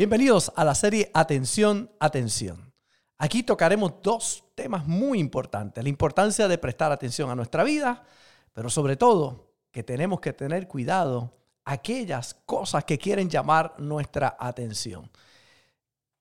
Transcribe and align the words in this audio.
Bienvenidos 0.00 0.50
a 0.56 0.64
la 0.64 0.74
serie 0.74 1.10
Atención, 1.12 1.90
Atención. 2.00 2.72
Aquí 3.18 3.42
tocaremos 3.42 4.00
dos 4.02 4.44
temas 4.54 4.86
muy 4.86 5.18
importantes. 5.18 5.84
La 5.84 5.90
importancia 5.90 6.48
de 6.48 6.56
prestar 6.56 6.90
atención 6.90 7.28
a 7.28 7.34
nuestra 7.34 7.64
vida, 7.64 8.02
pero 8.54 8.70
sobre 8.70 8.96
todo 8.96 9.52
que 9.70 9.82
tenemos 9.82 10.18
que 10.20 10.32
tener 10.32 10.66
cuidado 10.66 11.36
aquellas 11.66 12.32
cosas 12.46 12.86
que 12.86 12.96
quieren 12.96 13.28
llamar 13.28 13.74
nuestra 13.76 14.38
atención. 14.40 15.10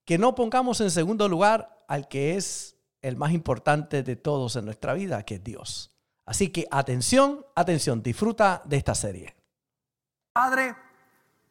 Que 0.04 0.18
no 0.18 0.36
pongamos 0.36 0.82
en 0.82 0.92
segundo 0.92 1.30
lugar 1.30 1.78
al 1.88 2.10
que 2.10 2.36
es 2.36 2.76
el 3.02 3.16
más 3.16 3.32
importante 3.32 4.04
de 4.04 4.18
todos 4.18 4.58
en 4.58 4.66
nuestra 4.66 4.94
vida, 4.94 5.24
que 5.24 5.36
es 5.36 5.44
Dios. 5.46 5.94
Así 6.26 6.50
que 6.50 6.68
atención, 6.70 7.46
atención, 7.56 8.04
disfruta 8.04 8.62
de 8.66 8.76
esta 8.76 8.94
serie. 8.94 9.38
Padre, 10.34 10.76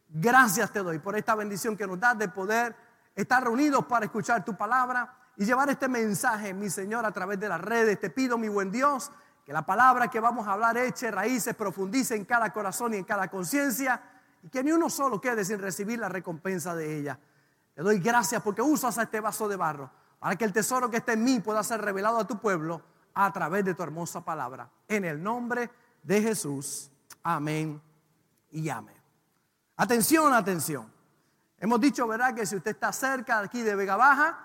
Gracias 0.08 0.72
te 0.72 0.82
doy 0.82 0.98
por 0.98 1.16
esta 1.16 1.34
bendición 1.34 1.76
que 1.76 1.86
nos 1.86 2.00
das 2.00 2.18
de 2.18 2.28
poder 2.28 2.74
estar 3.14 3.42
reunidos 3.42 3.84
para 3.84 4.06
escuchar 4.06 4.44
tu 4.44 4.56
palabra 4.56 5.14
y 5.36 5.44
llevar 5.44 5.68
este 5.68 5.86
mensaje, 5.86 6.54
mi 6.54 6.70
Señor, 6.70 7.04
a 7.04 7.12
través 7.12 7.38
de 7.38 7.48
las 7.48 7.60
redes. 7.60 8.00
Te 8.00 8.10
pido, 8.10 8.38
mi 8.38 8.48
buen 8.48 8.72
Dios, 8.72 9.10
que 9.44 9.52
la 9.52 9.66
palabra 9.66 10.08
que 10.08 10.18
vamos 10.18 10.46
a 10.46 10.52
hablar 10.52 10.76
eche 10.78 11.10
raíces, 11.10 11.54
profundice 11.54 12.16
en 12.16 12.24
cada 12.24 12.52
corazón 12.52 12.94
y 12.94 12.96
en 12.96 13.04
cada 13.04 13.28
conciencia 13.28 14.00
y 14.42 14.48
que 14.48 14.64
ni 14.64 14.72
uno 14.72 14.88
solo 14.88 15.20
quede 15.20 15.44
sin 15.44 15.58
recibir 15.58 15.98
la 15.98 16.08
recompensa 16.08 16.74
de 16.74 16.98
ella. 16.98 17.18
Te 17.74 17.82
doy 17.82 17.98
gracias 17.98 18.42
porque 18.42 18.62
usas 18.62 18.98
a 18.98 19.02
este 19.02 19.20
vaso 19.20 19.48
de 19.48 19.56
barro 19.56 19.90
para 20.18 20.36
que 20.36 20.44
el 20.44 20.52
tesoro 20.52 20.90
que 20.90 20.96
está 20.96 21.12
en 21.12 21.22
mí 21.22 21.40
pueda 21.40 21.62
ser 21.62 21.80
revelado 21.80 22.18
a 22.18 22.26
tu 22.26 22.38
pueblo 22.38 22.82
a 23.14 23.32
través 23.32 23.64
de 23.64 23.74
tu 23.74 23.82
hermosa 23.82 24.24
palabra. 24.24 24.70
En 24.88 25.04
el 25.04 25.22
nombre 25.22 25.70
de 26.02 26.22
Jesús. 26.22 26.90
Amén 27.22 27.80
y 28.50 28.68
amén. 28.68 28.97
Atención, 29.80 30.34
atención. 30.34 30.92
Hemos 31.60 31.80
dicho, 31.80 32.04
¿verdad?, 32.08 32.34
que 32.34 32.44
si 32.44 32.56
usted 32.56 32.72
está 32.72 32.92
cerca 32.92 33.38
aquí 33.38 33.62
de 33.62 33.76
Vega 33.76 33.94
Baja 33.94 34.36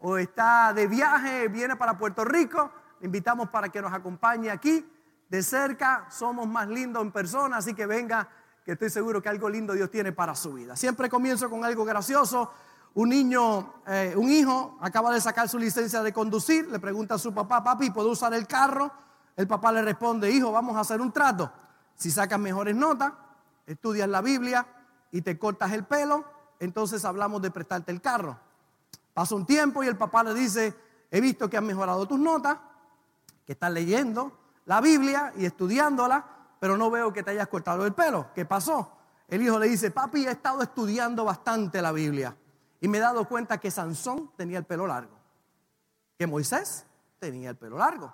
o 0.00 0.16
está 0.16 0.72
de 0.72 0.86
viaje, 0.86 1.48
viene 1.48 1.76
para 1.76 1.98
Puerto 1.98 2.24
Rico, 2.24 2.72
le 2.98 3.06
invitamos 3.06 3.50
para 3.50 3.68
que 3.68 3.82
nos 3.82 3.92
acompañe 3.92 4.50
aquí 4.50 4.90
de 5.28 5.42
cerca. 5.42 6.06
Somos 6.10 6.48
más 6.48 6.66
lindos 6.66 7.02
en 7.02 7.12
persona, 7.12 7.58
así 7.58 7.74
que 7.74 7.84
venga, 7.84 8.26
que 8.64 8.72
estoy 8.72 8.88
seguro 8.88 9.20
que 9.20 9.28
algo 9.28 9.50
lindo 9.50 9.74
Dios 9.74 9.90
tiene 9.90 10.12
para 10.12 10.34
su 10.34 10.54
vida. 10.54 10.76
Siempre 10.76 11.10
comienzo 11.10 11.50
con 11.50 11.62
algo 11.62 11.84
gracioso. 11.84 12.50
Un 12.94 13.10
niño, 13.10 13.82
eh, 13.86 14.14
un 14.16 14.30
hijo, 14.30 14.78
acaba 14.80 15.12
de 15.12 15.20
sacar 15.20 15.46
su 15.50 15.58
licencia 15.58 16.02
de 16.02 16.14
conducir, 16.14 16.70
le 16.70 16.80
pregunta 16.80 17.16
a 17.16 17.18
su 17.18 17.34
papá, 17.34 17.62
papi, 17.62 17.90
¿puedo 17.90 18.08
usar 18.08 18.32
el 18.32 18.46
carro? 18.46 18.90
El 19.36 19.46
papá 19.46 19.72
le 19.72 19.82
responde, 19.82 20.30
hijo, 20.30 20.50
vamos 20.50 20.74
a 20.74 20.80
hacer 20.80 21.02
un 21.02 21.12
trato. 21.12 21.52
Si 21.94 22.10
sacas 22.10 22.40
mejores 22.40 22.74
notas, 22.74 23.12
estudias 23.68 24.08
la 24.08 24.22
Biblia 24.22 24.66
y 25.10 25.22
te 25.22 25.38
cortas 25.38 25.72
el 25.72 25.84
pelo, 25.84 26.24
entonces 26.58 27.04
hablamos 27.04 27.40
de 27.42 27.50
prestarte 27.50 27.92
el 27.92 28.00
carro. 28.00 28.38
Pasa 29.14 29.34
un 29.34 29.46
tiempo 29.46 29.84
y 29.84 29.86
el 29.86 29.96
papá 29.96 30.24
le 30.24 30.34
dice, 30.34 30.74
he 31.10 31.20
visto 31.20 31.48
que 31.48 31.56
has 31.56 31.62
mejorado 31.62 32.06
tus 32.06 32.18
notas, 32.18 32.58
que 33.44 33.52
estás 33.52 33.70
leyendo 33.72 34.32
la 34.66 34.80
Biblia 34.80 35.32
y 35.36 35.44
estudiándola, 35.44 36.24
pero 36.58 36.76
no 36.76 36.90
veo 36.90 37.12
que 37.12 37.22
te 37.22 37.30
hayas 37.30 37.48
cortado 37.48 37.86
el 37.86 37.94
pelo. 37.94 38.28
¿Qué 38.34 38.44
pasó? 38.44 38.92
El 39.28 39.42
hijo 39.42 39.58
le 39.58 39.68
dice, 39.68 39.90
papi, 39.90 40.26
he 40.26 40.30
estado 40.30 40.62
estudiando 40.62 41.24
bastante 41.24 41.82
la 41.82 41.92
Biblia 41.92 42.36
y 42.80 42.88
me 42.88 42.98
he 42.98 43.00
dado 43.00 43.26
cuenta 43.28 43.58
que 43.58 43.70
Sansón 43.70 44.32
tenía 44.36 44.58
el 44.58 44.64
pelo 44.64 44.86
largo, 44.86 45.16
que 46.16 46.26
Moisés 46.26 46.86
tenía 47.18 47.50
el 47.50 47.56
pelo 47.56 47.76
largo, 47.76 48.12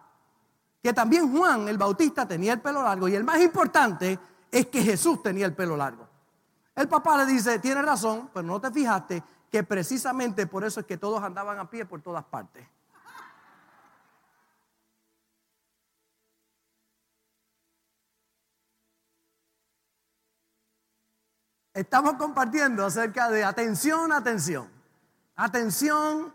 que 0.83 0.93
también 0.93 1.37
Juan 1.37 1.69
el 1.69 1.79
Bautista 1.79 2.27
tenía 2.27 2.55
el 2.55 2.61
pelo 2.61 2.83
largo 2.83 3.09
y 3.09 3.15
el 3.15 3.25
más 3.25 3.41
importante, 3.41 4.19
es 4.55 4.69
que 4.69 4.83
Jesús 4.83 5.21
tenía 5.21 5.47
el 5.47 5.53
pelo 5.53 5.77
largo. 5.77 6.09
El 6.77 6.89
papá 6.89 7.17
le 7.17 7.27
dice, 7.27 7.59
tiene 7.59 7.83
razón, 7.83 8.31
pero 8.33 8.47
no 8.47 8.61
te 8.61 8.71
fijaste 8.71 9.21
que 9.51 9.65
precisamente 9.65 10.47
por 10.47 10.63
eso 10.63 10.79
es 10.79 10.87
que 10.87 10.97
todos 10.97 11.21
andaban 11.25 11.59
a 11.59 11.69
pie 11.69 11.85
por 11.85 12.01
todas 12.01 12.25
partes. 12.25 12.65
Estamos 21.73 22.15
compartiendo 22.15 22.87
acerca 22.87 23.29
de 23.31 23.43
atención, 23.43 24.13
atención, 24.13 24.71
atención, 25.35 26.33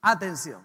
atención. 0.00 0.64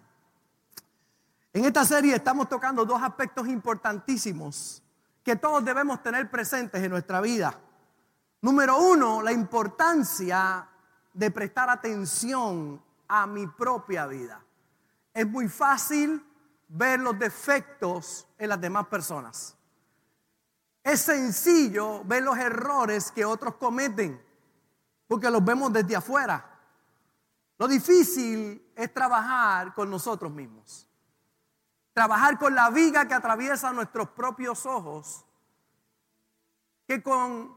En 1.51 1.66
esta 1.66 1.84
serie 1.84 2.16
estamos 2.16 2.47
tocando 2.47 2.86
dos 2.86 3.01
aspectos 3.01 3.47
importantísimos 3.47 4.84
que 5.29 5.35
todos 5.35 5.63
debemos 5.63 6.01
tener 6.01 6.28
presentes 6.31 6.81
en 6.81 6.90
nuestra 6.90 7.22
vida. 7.22 7.53
Número 8.41 8.79
uno, 8.79 9.22
la 9.22 9.31
importancia 9.31 10.67
de 11.13 11.29
prestar 11.29 11.69
atención 11.69 12.81
a 13.07 13.28
mi 13.28 13.45
propia 13.45 14.07
vida. 14.07 14.44
Es 15.13 15.28
muy 15.28 15.47
fácil 15.47 16.25
ver 16.68 17.00
los 17.00 17.19
defectos 17.19 18.28
en 18.39 18.50
las 18.50 18.59
demás 18.59 18.88
personas. 18.88 19.56
Es 20.84 21.01
sencillo 21.01 22.03
ver 22.06 22.23
los 22.23 22.35
errores 22.35 23.12
que 23.12 23.23
otros 23.23 23.53
cometen, 23.57 24.19
porque 25.07 25.29
los 25.29 25.45
vemos 25.45 25.72
desde 25.72 25.95
afuera. 25.95 26.44
Lo 27.59 27.68
difícil 27.68 28.72
es 28.75 28.91
trabajar 28.91 29.75
con 29.75 29.91
nosotros 29.91 30.31
mismos. 30.31 30.88
Trabajar 32.00 32.40
con 32.40 32.56
la 32.56 32.70
viga 32.70 33.10
que 33.10 33.14
atraviesa 33.14 33.74
nuestros 33.74 34.08
propios 34.12 34.66
ojos, 34.66 35.26
que 36.88 37.04
con 37.04 37.54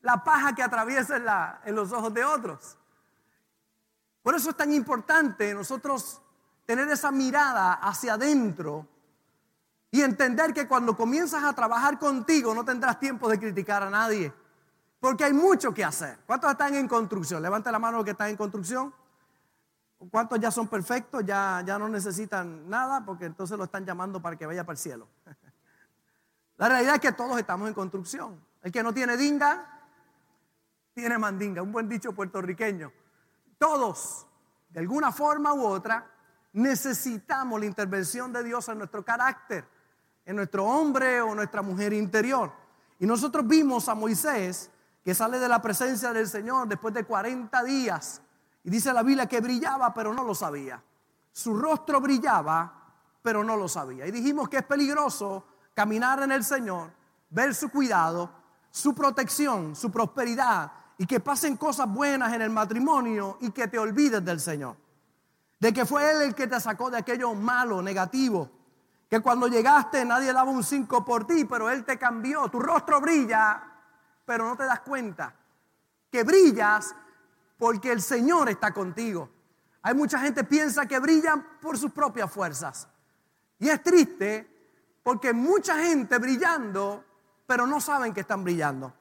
la 0.00 0.24
paja 0.24 0.54
que 0.54 0.62
atraviesa 0.62 1.60
en, 1.66 1.74
los 1.74 1.92
ojos 1.92 2.14
de 2.14 2.24
otros. 2.24 2.78
Por 4.22 4.34
eso 4.34 4.48
es 4.48 4.56
tan 4.56 4.72
importante 4.72 5.52
nosotros 5.52 6.22
tener 6.64 6.88
esa 6.88 7.10
mirada 7.10 7.74
hacia 7.74 8.14
adentro 8.14 8.88
y 9.90 10.00
entender 10.00 10.54
que 10.54 10.66
cuando 10.66 10.96
comienzas 10.96 11.44
a 11.44 11.52
trabajar 11.52 11.98
contigo 11.98 12.54
no 12.54 12.64
tendrás 12.64 12.98
tiempo 12.98 13.28
de 13.28 13.38
criticar 13.38 13.82
a 13.82 13.90
nadie. 13.90 14.32
Porque 14.98 15.24
hay 15.24 15.34
mucho 15.34 15.74
que 15.74 15.84
hacer. 15.84 16.20
¿Cuántos 16.24 16.50
están 16.50 16.74
en 16.74 16.88
construcción? 16.88 17.42
Levante 17.42 17.70
la 17.70 17.78
mano 17.78 17.98
los 17.98 18.04
que 18.06 18.12
están 18.12 18.30
en 18.30 18.36
construcción. 18.38 18.94
¿Cuántos 20.10 20.38
ya 20.38 20.50
son 20.50 20.68
perfectos? 20.68 21.24
Ya, 21.24 21.62
ya 21.66 21.78
no 21.78 21.88
necesitan 21.88 22.68
nada 22.68 23.04
porque 23.04 23.24
entonces 23.24 23.56
lo 23.56 23.64
están 23.64 23.84
llamando 23.84 24.20
para 24.20 24.36
que 24.36 24.46
vaya 24.46 24.64
para 24.64 24.74
el 24.74 24.78
cielo. 24.78 25.08
La 26.58 26.68
realidad 26.68 26.96
es 26.96 27.00
que 27.00 27.12
todos 27.12 27.38
estamos 27.38 27.68
en 27.68 27.74
construcción. 27.74 28.44
El 28.62 28.72
que 28.72 28.82
no 28.82 28.92
tiene 28.92 29.16
dinga, 29.16 29.76
tiene 30.92 31.18
mandinga. 31.18 31.62
Un 31.62 31.72
buen 31.72 31.88
dicho 31.88 32.12
puertorriqueño. 32.12 32.92
Todos, 33.58 34.26
de 34.68 34.80
alguna 34.80 35.12
forma 35.12 35.54
u 35.54 35.64
otra, 35.64 36.10
necesitamos 36.52 37.60
la 37.60 37.66
intervención 37.66 38.32
de 38.32 38.42
Dios 38.42 38.68
en 38.68 38.78
nuestro 38.78 39.04
carácter, 39.04 39.66
en 40.24 40.36
nuestro 40.36 40.64
hombre 40.64 41.20
o 41.20 41.34
nuestra 41.34 41.62
mujer 41.62 41.92
interior. 41.92 42.52
Y 42.98 43.06
nosotros 43.06 43.46
vimos 43.46 43.88
a 43.88 43.94
Moisés 43.94 44.70
que 45.04 45.14
sale 45.14 45.38
de 45.38 45.48
la 45.48 45.62
presencia 45.62 46.12
del 46.12 46.28
Señor 46.28 46.68
después 46.68 46.92
de 46.92 47.04
40 47.04 47.62
días 47.64 48.22
y 48.66 48.70
dice 48.70 48.92
la 48.92 49.04
Biblia 49.04 49.26
que 49.26 49.40
brillaba, 49.40 49.94
pero 49.94 50.12
no 50.12 50.24
lo 50.24 50.34
sabía. 50.34 50.82
Su 51.30 51.56
rostro 51.56 52.00
brillaba, 52.00 52.82
pero 53.22 53.44
no 53.44 53.56
lo 53.56 53.68
sabía. 53.68 54.08
Y 54.08 54.10
dijimos 54.10 54.48
que 54.48 54.56
es 54.56 54.64
peligroso 54.64 55.46
caminar 55.72 56.20
en 56.24 56.32
el 56.32 56.42
Señor, 56.42 56.90
ver 57.30 57.54
su 57.54 57.70
cuidado, 57.70 58.28
su 58.68 58.92
protección, 58.92 59.76
su 59.76 59.92
prosperidad 59.92 60.72
y 60.98 61.06
que 61.06 61.20
pasen 61.20 61.56
cosas 61.56 61.88
buenas 61.88 62.32
en 62.32 62.42
el 62.42 62.50
matrimonio 62.50 63.38
y 63.40 63.52
que 63.52 63.68
te 63.68 63.78
olvides 63.78 64.24
del 64.24 64.40
Señor. 64.40 64.76
De 65.60 65.72
que 65.72 65.86
fue 65.86 66.10
Él 66.10 66.22
el 66.22 66.34
que 66.34 66.48
te 66.48 66.58
sacó 66.58 66.90
de 66.90 66.98
aquello 66.98 67.34
malo, 67.34 67.80
negativo. 67.80 68.50
Que 69.08 69.20
cuando 69.20 69.46
llegaste 69.46 70.04
nadie 70.04 70.32
daba 70.32 70.50
un 70.50 70.64
cinco 70.64 71.04
por 71.04 71.24
ti, 71.24 71.44
pero 71.44 71.70
Él 71.70 71.84
te 71.84 71.96
cambió. 71.96 72.48
Tu 72.48 72.58
rostro 72.58 73.00
brilla, 73.00 73.62
pero 74.24 74.44
no 74.44 74.56
te 74.56 74.64
das 74.64 74.80
cuenta. 74.80 75.32
Que 76.10 76.24
brillas 76.24 76.96
porque 77.58 77.92
el 77.92 78.02
Señor 78.02 78.48
está 78.48 78.72
contigo. 78.72 79.30
Hay 79.82 79.94
mucha 79.94 80.18
gente 80.18 80.40
que 80.40 80.48
piensa 80.48 80.86
que 80.86 80.98
brillan 80.98 81.58
por 81.60 81.78
sus 81.78 81.92
propias 81.92 82.30
fuerzas. 82.30 82.88
Y 83.58 83.68
es 83.68 83.82
triste 83.82 84.56
porque 85.02 85.32
mucha 85.32 85.78
gente 85.78 86.18
brillando, 86.18 87.04
pero 87.46 87.66
no 87.66 87.80
saben 87.80 88.12
que 88.12 88.20
están 88.20 88.42
brillando. 88.42 88.92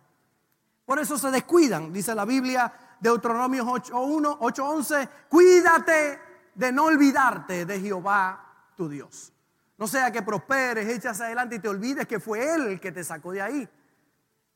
Por 0.85 0.99
eso 0.99 1.17
se 1.17 1.31
descuidan, 1.31 1.91
dice 1.91 2.13
la 2.13 2.25
Biblia, 2.25 2.71
Deuteronomio 2.99 3.65
8.1, 3.65 4.37
8.11, 4.37 5.09
cuídate 5.27 6.19
de 6.53 6.71
no 6.71 6.85
olvidarte 6.85 7.65
de 7.65 7.79
Jehová 7.79 8.71
tu 8.75 8.87
Dios. 8.87 9.33
No 9.77 9.87
sea 9.87 10.11
que 10.11 10.21
prosperes, 10.21 10.87
echas 10.87 11.19
adelante 11.19 11.55
y 11.55 11.59
te 11.59 11.67
olvides 11.67 12.07
que 12.07 12.19
fue 12.19 12.53
Él 12.53 12.67
el 12.67 12.79
que 12.79 12.91
te 12.91 13.03
sacó 13.03 13.31
de 13.31 13.41
ahí. 13.41 13.69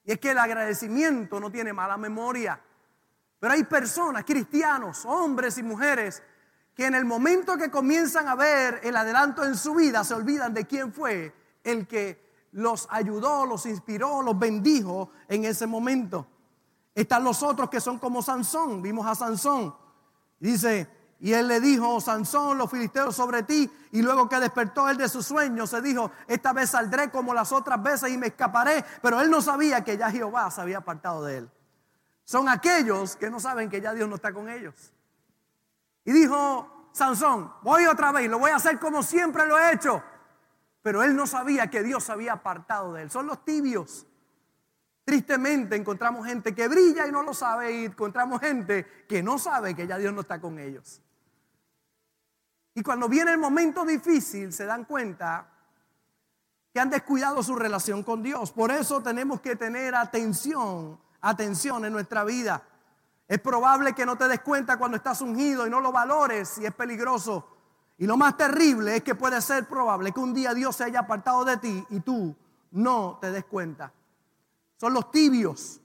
Y 0.05 0.11
es 0.11 0.19
que 0.19 0.31
el 0.31 0.37
agradecimiento 0.37 1.39
no 1.39 1.51
tiene 1.51 1.73
mala 1.73 1.97
memoria. 1.97 2.61
Pero 3.39 3.53
hay 3.53 3.63
personas, 3.63 4.25
cristianos, 4.25 5.05
hombres 5.05 5.57
y 5.57 5.63
mujeres, 5.63 6.21
que 6.75 6.85
en 6.85 6.95
el 6.95 7.05
momento 7.05 7.57
que 7.57 7.71
comienzan 7.71 8.27
a 8.27 8.35
ver 8.35 8.81
el 8.83 8.95
adelanto 8.95 9.43
en 9.43 9.55
su 9.55 9.75
vida, 9.75 10.03
se 10.03 10.13
olvidan 10.13 10.53
de 10.53 10.65
quién 10.65 10.93
fue 10.93 11.33
el 11.63 11.87
que 11.87 12.47
los 12.51 12.87
ayudó, 12.89 13.45
los 13.45 13.65
inspiró, 13.65 14.21
los 14.21 14.37
bendijo 14.37 15.11
en 15.27 15.45
ese 15.45 15.67
momento. 15.67 16.27
Están 16.95 17.23
los 17.23 17.43
otros 17.43 17.69
que 17.69 17.79
son 17.79 17.99
como 17.99 18.21
Sansón. 18.21 18.81
Vimos 18.81 19.07
a 19.07 19.15
Sansón. 19.15 19.73
Dice, 20.39 20.89
y 21.19 21.33
él 21.33 21.47
le 21.47 21.59
dijo, 21.59 21.99
Sansón, 22.01 22.57
los 22.57 22.69
filisteos 22.71 23.15
sobre 23.15 23.43
ti. 23.43 23.69
Y 23.91 24.01
luego 24.01 24.27
que 24.27 24.39
despertó 24.39 24.89
él 24.89 24.97
de 24.97 25.09
su 25.09 25.21
sueño, 25.21 25.67
se 25.67 25.81
dijo, 25.81 26.11
esta 26.27 26.53
vez 26.53 26.71
saldré 26.71 27.09
como 27.11 27.33
las 27.33 27.51
otras 27.51 27.81
veces 27.81 28.11
y 28.11 28.17
me 28.17 28.27
escaparé. 28.27 28.83
Pero 29.01 29.21
él 29.21 29.29
no 29.29 29.41
sabía 29.41 29.83
que 29.83 29.97
ya 29.97 30.09
Jehová 30.11 30.49
se 30.51 30.61
había 30.61 30.79
apartado 30.79 31.23
de 31.23 31.37
él. 31.37 31.51
Son 32.29 32.47
aquellos 32.47 33.15
que 33.15 33.27
no 33.31 33.39
saben 33.39 33.71
que 33.71 33.81
ya 33.81 33.91
Dios 33.91 34.07
no 34.07 34.13
está 34.13 34.31
con 34.31 34.49
ellos. 34.49 34.93
Y 36.05 36.11
dijo, 36.11 36.91
Sansón, 36.91 37.51
voy 37.63 37.87
otra 37.87 38.11
vez, 38.11 38.29
lo 38.29 38.37
voy 38.37 38.51
a 38.51 38.57
hacer 38.57 38.77
como 38.77 39.01
siempre 39.01 39.47
lo 39.47 39.57
he 39.57 39.73
hecho. 39.73 40.03
Pero 40.83 41.01
él 41.01 41.15
no 41.15 41.25
sabía 41.25 41.71
que 41.71 41.81
Dios 41.81 42.03
se 42.03 42.11
había 42.11 42.33
apartado 42.33 42.93
de 42.93 43.01
él. 43.01 43.09
Son 43.09 43.25
los 43.25 43.43
tibios. 43.43 44.05
Tristemente 45.03 45.75
encontramos 45.75 46.23
gente 46.23 46.53
que 46.53 46.67
brilla 46.67 47.07
y 47.07 47.11
no 47.11 47.23
lo 47.23 47.33
sabe 47.33 47.71
y 47.71 47.85
encontramos 47.85 48.39
gente 48.41 49.05
que 49.07 49.23
no 49.23 49.39
sabe 49.39 49.73
que 49.73 49.87
ya 49.87 49.97
Dios 49.97 50.13
no 50.13 50.21
está 50.21 50.39
con 50.39 50.59
ellos. 50.59 51.01
Y 52.75 52.83
cuando 52.83 53.09
viene 53.09 53.31
el 53.31 53.39
momento 53.39 53.83
difícil 53.83 54.53
se 54.53 54.67
dan 54.67 54.85
cuenta 54.85 55.49
que 56.71 56.79
han 56.79 56.91
descuidado 56.91 57.41
su 57.41 57.55
relación 57.55 58.03
con 58.03 58.21
Dios. 58.21 58.51
Por 58.51 58.69
eso 58.69 59.01
tenemos 59.01 59.41
que 59.41 59.55
tener 59.55 59.95
atención, 59.95 60.99
atención 61.21 61.85
en 61.85 61.93
nuestra 61.93 62.23
vida. 62.23 62.63
Es 63.27 63.39
probable 63.39 63.93
que 63.93 64.05
no 64.05 64.17
te 64.17 64.27
des 64.27 64.41
cuenta 64.41 64.77
cuando 64.77 64.97
estás 64.97 65.21
ungido 65.21 65.67
y 65.67 65.69
no 65.69 65.81
lo 65.81 65.91
valores 65.91 66.57
y 66.57 66.65
es 66.65 66.73
peligroso. 66.73 67.57
Y 67.97 68.07
lo 68.07 68.17
más 68.17 68.37
terrible 68.37 68.97
es 68.97 69.03
que 69.03 69.15
puede 69.15 69.41
ser 69.41 69.67
probable 69.67 70.11
que 70.11 70.19
un 70.19 70.33
día 70.33 70.53
Dios 70.53 70.75
se 70.75 70.85
haya 70.85 71.01
apartado 71.01 71.45
de 71.45 71.57
ti 71.57 71.85
y 71.89 71.99
tú 71.99 72.35
no 72.71 73.17
te 73.21 73.31
des 73.31 73.45
cuenta 73.45 73.91
son 74.79 74.93
los 74.93 75.11
tibios, 75.11 75.81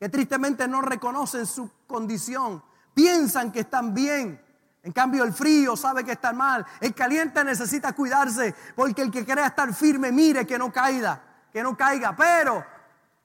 que 0.00 0.08
tristemente 0.08 0.66
no 0.66 0.80
reconocen 0.80 1.44
su 1.46 1.70
condición, 1.86 2.62
piensan 2.94 3.52
que 3.52 3.60
están 3.60 3.92
bien. 3.92 4.42
En 4.82 4.92
cambio, 4.92 5.24
el 5.24 5.34
frío 5.34 5.76
sabe 5.76 6.04
que 6.04 6.12
está 6.12 6.32
mal. 6.32 6.64
El 6.80 6.94
caliente 6.94 7.44
necesita 7.44 7.92
cuidarse, 7.92 8.54
porque 8.74 9.02
el 9.02 9.10
que 9.10 9.26
crea 9.26 9.48
estar 9.48 9.74
firme, 9.74 10.10
mire 10.10 10.46
que 10.46 10.58
no 10.58 10.72
caiga, 10.72 11.20
que 11.52 11.62
no 11.62 11.76
caiga. 11.76 12.16
Pero 12.16 12.64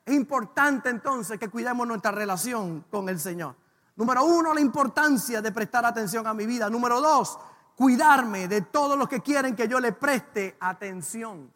es 0.05 0.13
importante 0.13 0.89
entonces 0.89 1.39
que 1.39 1.49
cuidemos 1.49 1.87
nuestra 1.87 2.11
relación 2.11 2.85
con 2.91 3.07
el 3.07 3.19
Señor. 3.19 3.55
Número 3.95 4.25
uno, 4.25 4.53
la 4.53 4.59
importancia 4.59 5.41
de 5.41 5.51
prestar 5.51 5.85
atención 5.85 6.27
a 6.27 6.33
mi 6.33 6.45
vida. 6.45 6.69
Número 6.69 6.99
dos, 6.99 7.39
cuidarme 7.75 8.47
de 8.47 8.61
todos 8.61 8.97
los 8.97 9.07
que 9.07 9.21
quieren 9.21 9.55
que 9.55 9.67
yo 9.67 9.79
le 9.79 9.93
preste 9.93 10.57
atención. 10.59 11.51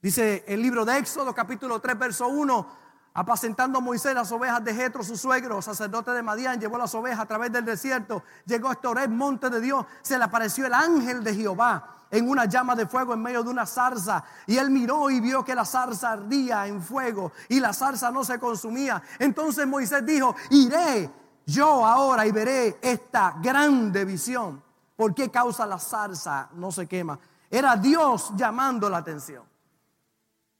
Dice 0.00 0.44
el 0.46 0.62
libro 0.62 0.84
de 0.84 0.98
Éxodo, 0.98 1.34
capítulo 1.34 1.80
3, 1.80 1.98
verso 1.98 2.28
1. 2.28 2.84
Apacentando 3.14 3.80
Moisés 3.80 4.14
las 4.14 4.32
ovejas 4.32 4.64
de 4.64 4.74
Jetro, 4.74 5.04
su 5.04 5.16
suegro, 5.16 5.62
sacerdote 5.62 6.10
de 6.10 6.22
Madián, 6.22 6.60
llevó 6.60 6.78
las 6.78 6.94
ovejas 6.94 7.20
a 7.20 7.26
través 7.26 7.52
del 7.52 7.64
desierto. 7.64 8.22
Llegó 8.44 8.70
a 8.70 8.74
Torres, 8.74 9.08
monte 9.08 9.50
de 9.50 9.60
Dios. 9.60 9.86
Se 10.02 10.18
le 10.18 10.24
apareció 10.24 10.66
el 10.66 10.74
ángel 10.74 11.22
de 11.22 11.34
Jehová 11.34 12.03
en 12.14 12.28
una 12.28 12.44
llama 12.44 12.76
de 12.76 12.86
fuego 12.86 13.12
en 13.12 13.20
medio 13.20 13.42
de 13.42 13.50
una 13.50 13.66
zarza. 13.66 14.24
Y 14.46 14.56
él 14.56 14.70
miró 14.70 15.10
y 15.10 15.20
vio 15.20 15.44
que 15.44 15.54
la 15.54 15.64
zarza 15.64 16.12
ardía 16.12 16.66
en 16.68 16.80
fuego 16.80 17.32
y 17.48 17.58
la 17.58 17.72
zarza 17.72 18.10
no 18.12 18.22
se 18.22 18.38
consumía. 18.38 19.02
Entonces 19.18 19.66
Moisés 19.66 20.06
dijo: 20.06 20.34
Iré 20.50 21.10
yo 21.44 21.84
ahora 21.84 22.24
y 22.24 22.30
veré 22.30 22.78
esta 22.80 23.34
grande 23.42 24.04
visión. 24.04 24.62
¿Por 24.94 25.12
qué 25.12 25.28
causa 25.28 25.66
la 25.66 25.78
zarza 25.80 26.50
no 26.54 26.70
se 26.70 26.86
quema? 26.86 27.18
Era 27.50 27.76
Dios 27.76 28.32
llamando 28.36 28.88
la 28.88 28.98
atención. 28.98 29.42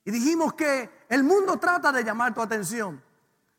Y 0.05 0.11
dijimos 0.11 0.55
que 0.55 1.07
el 1.09 1.23
mundo 1.23 1.57
trata 1.57 1.93
de 1.93 2.03
llamar 2.03 2.35
tu 2.35 2.43
atención. 2.43 3.01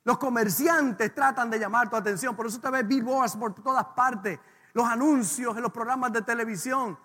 Los 0.04 0.18
comerciantes 0.18 1.16
tratan 1.16 1.50
de 1.50 1.60
llamar 1.60 1.90
tu 1.90 1.96
atención. 1.96 2.36
Por 2.36 2.48
eso 2.48 2.60
te 2.60 2.70
ves 2.70 2.86
billboards 2.86 3.38
por 3.38 3.56
todas 3.56 3.86
partes. 3.96 4.38
Los 4.74 4.86
anuncios 4.86 5.56
en 5.56 5.64
los 5.64 5.72
programas 5.72 6.12
de 6.12 6.22
televisión. 6.22 7.00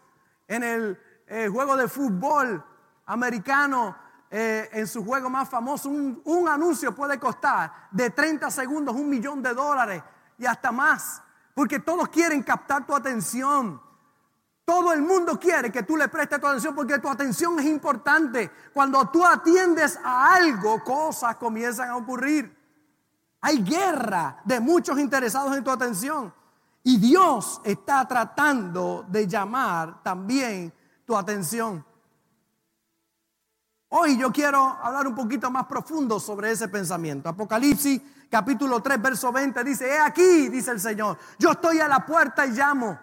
En 0.51 0.65
el 0.65 1.01
eh, 1.29 1.49
juego 1.49 1.77
de 1.77 1.87
fútbol 1.87 2.63
americano. 3.07 3.97
Eh, 4.33 4.69
en 4.73 4.87
su 4.87 5.05
juego 5.05 5.29
más 5.29 5.49
famoso. 5.49 5.89
Un, 5.89 6.23
un 6.25 6.49
anuncio 6.49 6.95
puede 6.95 7.19
costar 7.19 7.89
de 7.91 8.11
30 8.11 8.49
segundos 8.51 8.95
un 8.95 9.09
millón 9.09 9.43
de 9.43 9.53
dólares. 9.55 10.03
Y 10.39 10.47
hasta 10.47 10.71
más. 10.71 11.23
Porque 11.55 11.81
todos 11.81 12.09
quieren 12.09 12.43
captar 12.43 12.87
tu 12.87 12.95
atención. 12.95 13.81
Todo 14.65 14.93
el 14.93 15.03
mundo 15.03 15.39
quiere 15.39 15.73
que 15.73 15.83
tú 15.83 15.97
le 15.97 16.07
prestes 16.07 16.41
tu 16.41 16.47
atención 16.47 16.77
porque 16.77 17.01
tu 17.01 17.09
atención 17.09 17.59
es 17.59 17.67
importante. 17.67 18.53
Cuando 18.73 19.09
tú 19.09 19.27
atiendes 19.27 19.99
a 20.05 20.35
algo, 20.35 20.85
cosas 20.85 21.35
comienzan 21.37 21.91
a 21.91 21.97
ocurrir. 21.97 22.57
Hay 23.41 23.65
guerra 23.65 24.41
de 24.45 24.61
muchos 24.61 24.99
interesados 25.01 25.57
en 25.57 25.65
tu 25.65 25.71
atención. 25.73 26.33
Y 26.83 26.97
Dios 26.99 27.61
está 27.65 28.07
tratando 28.09 29.05
de 29.09 29.27
llamar 29.27 30.03
también 30.03 30.73
tu 31.05 31.17
atención. 31.17 31.85
Hoy 33.91 34.17
yo 34.17 34.31
quiero 34.31 34.79
hablar 34.83 35.09
un 35.09 35.15
poquito 35.15 35.51
más 35.51 35.67
profundo 35.67 36.21
sobre 36.21 36.53
ese 36.53 36.69
pensamiento. 36.69 37.29
Apocalipsis 37.29 38.01
capítulo 38.31 38.81
3, 38.81 39.03
verso 39.03 39.33
20 39.33 39.65
dice, 39.65 39.89
he 39.89 39.99
aquí, 39.99 40.49
dice 40.49 40.71
el 40.71 40.81
Señor, 40.81 41.19
yo 41.39 41.51
estoy 41.53 41.81
a 41.81 41.89
la 41.89 42.07
puerta 42.07 42.47
y 42.47 42.53
llamo. 42.53 42.99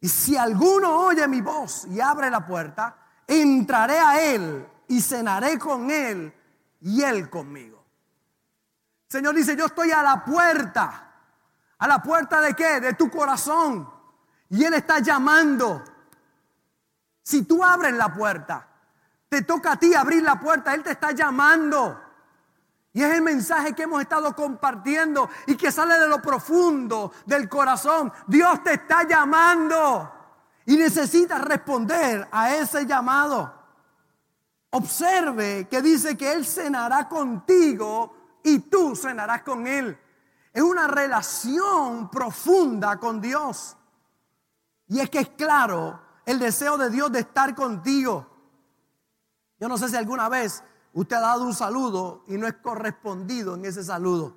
Y 0.00 0.08
si 0.08 0.36
alguno 0.36 1.00
oye 1.00 1.28
mi 1.28 1.42
voz 1.42 1.86
y 1.86 2.00
abre 2.00 2.30
la 2.30 2.46
puerta, 2.46 2.96
entraré 3.26 3.98
a 3.98 4.22
él 4.22 4.66
y 4.88 5.00
cenaré 5.00 5.58
con 5.58 5.90
él 5.90 6.32
y 6.80 7.02
él 7.02 7.28
conmigo. 7.28 7.84
Señor 9.08 9.34
dice, 9.34 9.56
yo 9.56 9.66
estoy 9.66 9.90
a 9.90 10.02
la 10.02 10.24
puerta. 10.24 11.07
¿A 11.78 11.86
la 11.86 12.02
puerta 12.02 12.40
de 12.40 12.54
qué? 12.54 12.80
De 12.80 12.94
tu 12.94 13.10
corazón. 13.10 13.88
Y 14.50 14.64
Él 14.64 14.74
está 14.74 14.98
llamando. 14.98 15.84
Si 17.22 17.42
tú 17.42 17.62
abres 17.62 17.92
la 17.92 18.12
puerta, 18.12 18.66
te 19.28 19.42
toca 19.42 19.72
a 19.72 19.76
ti 19.76 19.94
abrir 19.94 20.22
la 20.22 20.40
puerta. 20.40 20.74
Él 20.74 20.82
te 20.82 20.92
está 20.92 21.12
llamando. 21.12 22.00
Y 22.92 23.02
es 23.02 23.14
el 23.14 23.22
mensaje 23.22 23.74
que 23.74 23.82
hemos 23.82 24.00
estado 24.00 24.34
compartiendo 24.34 25.28
y 25.46 25.56
que 25.56 25.70
sale 25.70 25.98
de 25.98 26.08
lo 26.08 26.20
profundo 26.20 27.12
del 27.26 27.48
corazón. 27.48 28.12
Dios 28.26 28.62
te 28.64 28.74
está 28.74 29.06
llamando 29.06 30.12
y 30.64 30.76
necesitas 30.76 31.40
responder 31.42 32.26
a 32.32 32.54
ese 32.54 32.86
llamado. 32.86 33.54
Observe 34.70 35.68
que 35.68 35.80
dice 35.80 36.16
que 36.16 36.32
Él 36.32 36.44
cenará 36.44 37.08
contigo 37.08 38.40
y 38.42 38.58
tú 38.60 38.96
cenarás 38.96 39.42
con 39.42 39.66
Él. 39.66 39.98
Es 40.58 40.64
una 40.64 40.88
relación 40.88 42.10
profunda 42.10 42.98
con 42.98 43.20
Dios. 43.20 43.76
Y 44.88 45.00
es 45.00 45.08
que 45.08 45.20
es 45.20 45.28
claro 45.30 46.00
el 46.26 46.38
deseo 46.38 46.76
de 46.76 46.90
Dios 46.90 47.12
de 47.12 47.20
estar 47.20 47.54
contigo. 47.54 48.26
Yo 49.60 49.68
no 49.68 49.78
sé 49.78 49.88
si 49.88 49.96
alguna 49.96 50.28
vez 50.28 50.62
Usted 50.98 51.14
ha 51.14 51.20
dado 51.20 51.44
un 51.44 51.54
saludo 51.54 52.24
y 52.26 52.36
no 52.36 52.48
es 52.48 52.54
correspondido 52.54 53.54
en 53.54 53.64
ese 53.64 53.84
saludo. 53.84 54.34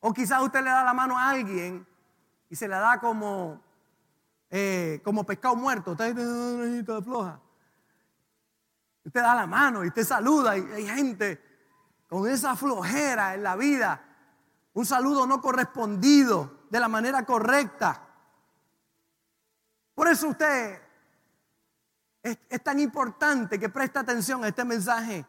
O 0.00 0.12
quizás 0.12 0.42
usted 0.42 0.62
le 0.62 0.68
da 0.68 0.84
la 0.84 0.92
mano 0.92 1.18
a 1.18 1.30
alguien 1.30 1.86
y 2.50 2.54
se 2.56 2.68
la 2.68 2.80
da 2.80 3.00
como, 3.00 3.62
eh, 4.50 5.00
como 5.02 5.24
pescado 5.24 5.56
muerto. 5.56 5.92
Usted 5.92 6.14
floja. 7.02 7.40
Usted 9.04 9.20
da 9.22 9.34
la 9.34 9.46
mano 9.46 9.84
y 9.84 9.88
usted 9.88 10.04
saluda 10.04 10.58
y 10.58 10.60
hay 10.70 10.86
gente 10.86 11.42
con 12.08 12.28
esa 12.28 12.54
flojera 12.54 13.34
en 13.34 13.42
la 13.42 13.56
vida. 13.56 14.05
Un 14.76 14.84
saludo 14.84 15.26
no 15.26 15.40
correspondido 15.40 16.66
de 16.68 16.78
la 16.78 16.86
manera 16.86 17.24
correcta. 17.24 17.98
Por 19.94 20.06
eso 20.06 20.28
usted 20.28 20.78
es, 22.22 22.62
tan 22.62 22.78
importante 22.78 23.58
que 23.58 23.70
preste 23.70 23.98
atención 23.98 24.44
a 24.44 24.48
este 24.48 24.66
mensaje. 24.66 25.24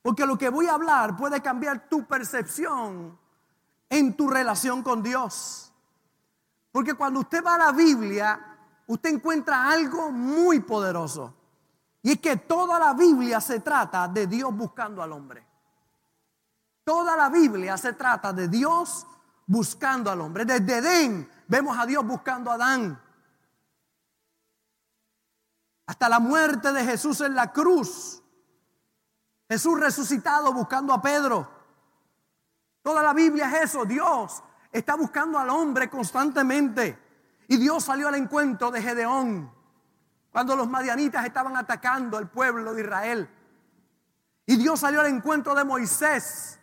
Porque 0.00 0.24
lo 0.24 0.38
que 0.38 0.48
voy 0.48 0.66
a 0.66 0.72
hablar 0.72 1.14
puede 1.14 1.42
cambiar 1.42 1.90
tu 1.90 2.06
percepción 2.06 3.18
en 3.90 4.16
tu 4.16 4.30
relación 4.30 4.82
con 4.82 5.02
Dios. 5.02 5.70
Porque 6.72 6.94
cuando 6.94 7.20
usted 7.20 7.44
va 7.44 7.56
a 7.56 7.58
la 7.58 7.72
Biblia, 7.72 8.56
usted 8.86 9.10
encuentra 9.10 9.68
algo 9.68 10.10
muy 10.10 10.60
poderoso. 10.60 11.34
Y 12.00 12.12
es 12.12 12.18
que 12.18 12.36
toda 12.36 12.78
la 12.78 12.94
Biblia 12.94 13.42
se 13.42 13.60
trata 13.60 14.08
de 14.08 14.26
Dios 14.26 14.56
buscando 14.56 15.02
al 15.02 15.12
hombre. 15.12 15.49
Toda 16.90 17.16
la 17.16 17.28
Biblia 17.28 17.76
se 17.76 17.92
trata 17.92 18.32
de 18.32 18.48
Dios 18.48 19.06
buscando 19.46 20.10
al 20.10 20.20
hombre. 20.22 20.44
Desde 20.44 20.78
Edén 20.78 21.30
vemos 21.46 21.78
a 21.78 21.86
Dios 21.86 22.04
buscando 22.04 22.50
a 22.50 22.54
Adán. 22.54 23.00
Hasta 25.86 26.08
la 26.08 26.18
muerte 26.18 26.72
de 26.72 26.84
Jesús 26.84 27.20
en 27.20 27.36
la 27.36 27.52
cruz. 27.52 28.20
Jesús 29.48 29.78
resucitado 29.78 30.52
buscando 30.52 30.92
a 30.92 31.00
Pedro. 31.00 31.48
Toda 32.82 33.04
la 33.04 33.12
Biblia 33.12 33.48
es 33.48 33.70
eso. 33.70 33.84
Dios 33.84 34.42
está 34.72 34.96
buscando 34.96 35.38
al 35.38 35.48
hombre 35.48 35.88
constantemente. 35.88 36.98
Y 37.46 37.56
Dios 37.56 37.84
salió 37.84 38.08
al 38.08 38.16
encuentro 38.16 38.72
de 38.72 38.82
Gedeón 38.82 39.48
cuando 40.32 40.56
los 40.56 40.68
madianitas 40.68 41.24
estaban 41.24 41.56
atacando 41.56 42.18
al 42.18 42.28
pueblo 42.28 42.74
de 42.74 42.82
Israel. 42.82 43.30
Y 44.44 44.56
Dios 44.56 44.80
salió 44.80 45.02
al 45.02 45.06
encuentro 45.06 45.54
de 45.54 45.62
Moisés 45.62 46.59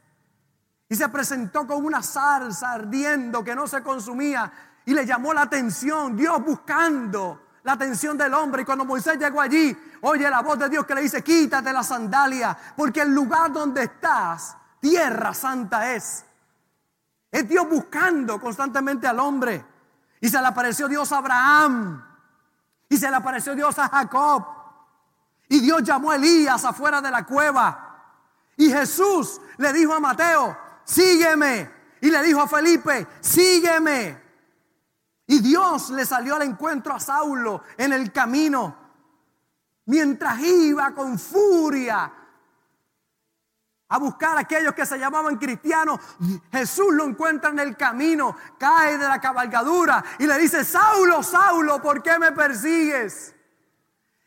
Y 0.90 0.96
se 0.96 1.10
presentó 1.10 1.68
con 1.68 1.84
una 1.84 2.02
salsa 2.02 2.72
ardiendo 2.72 3.44
que 3.44 3.56
no 3.56 3.68
se 3.68 3.84
consumía 3.84 4.52
y 4.86 4.94
le 4.94 5.06
llamó 5.06 5.34
la 5.34 5.42
atención, 5.42 6.16
Dios 6.16 6.42
buscando 6.46 7.48
la 7.64 7.74
atención 7.74 8.18
del 8.18 8.34
hombre. 8.34 8.62
Y 8.62 8.66
cuando 8.66 8.86
Moisés 8.86 9.20
llegó 9.20 9.42
allí, 9.42 9.78
oye 10.02 10.30
la 10.30 10.42
voz 10.42 10.58
de 10.58 10.70
Dios 10.70 10.86
que 10.86 10.96
le 10.96 11.02
dice, 11.02 11.22
quítate 11.22 11.74
la 11.74 11.84
sandalia, 11.84 12.58
porque 12.78 13.02
el 13.02 13.14
lugar 13.14 13.52
donde 13.52 13.84
estás, 13.84 14.56
tierra 14.80 15.34
santa 15.34 15.94
es. 15.94 16.24
Es 17.30 17.50
Dios 17.50 17.68
buscando 17.70 18.40
constantemente 18.40 19.06
al 19.08 19.20
hombre. 19.20 19.66
Y 20.22 20.30
se 20.30 20.40
le 20.40 20.48
apareció 20.48 20.88
Dios 20.88 21.12
a 21.12 21.18
Abraham. 21.18 22.04
Y 22.88 22.96
se 22.96 23.10
le 23.10 23.16
apareció 23.18 23.54
Dios 23.56 23.78
a 23.78 23.90
Jacob. 23.90 24.46
Y 25.50 25.60
Dios 25.60 25.84
llamó 25.84 26.12
a 26.12 26.16
Elías 26.16 26.64
afuera 26.64 27.02
de 27.02 27.12
la 27.12 27.26
cueva. 27.26 28.14
Y 28.56 28.72
Jesús 28.72 29.42
le 29.58 29.74
dijo 29.74 29.94
a 29.94 30.00
Mateo, 30.00 30.58
sígueme. 30.88 31.76
Y 32.02 32.10
le 32.10 32.24
dijo 32.24 32.42
a 32.42 32.48
Felipe, 32.48 33.08
sígueme. 33.20 34.24
Y 35.28 35.40
Dios 35.40 35.90
le 35.90 36.06
salió 36.06 36.36
al 36.36 36.44
encuentro 36.44 36.94
a 36.94 37.00
Saulo 37.00 37.64
en 37.78 37.94
el 37.94 38.12
camino. 38.12 38.88
Mientras 39.86 40.40
iba 40.40 40.94
con 40.94 41.20
furia 41.20 42.14
a 43.90 43.98
buscar 44.00 44.38
a 44.38 44.42
aquellos 44.42 44.74
que 44.74 44.86
se 44.86 45.00
llamaban 45.00 45.38
cristianos, 45.38 46.00
Jesús 46.52 46.94
lo 46.94 47.06
encuentra 47.06 47.50
en 47.52 47.60
el 47.60 47.76
camino, 47.78 48.36
cae 48.58 48.98
de 48.98 49.08
la 49.08 49.20
cabalgadura 49.20 50.04
y 50.20 50.28
le 50.28 50.38
dice, 50.38 50.64
Saulo, 50.64 51.24
Saulo, 51.24 51.82
¿por 51.82 52.04
qué 52.04 52.20
me 52.20 52.32
persigues? 52.32 53.34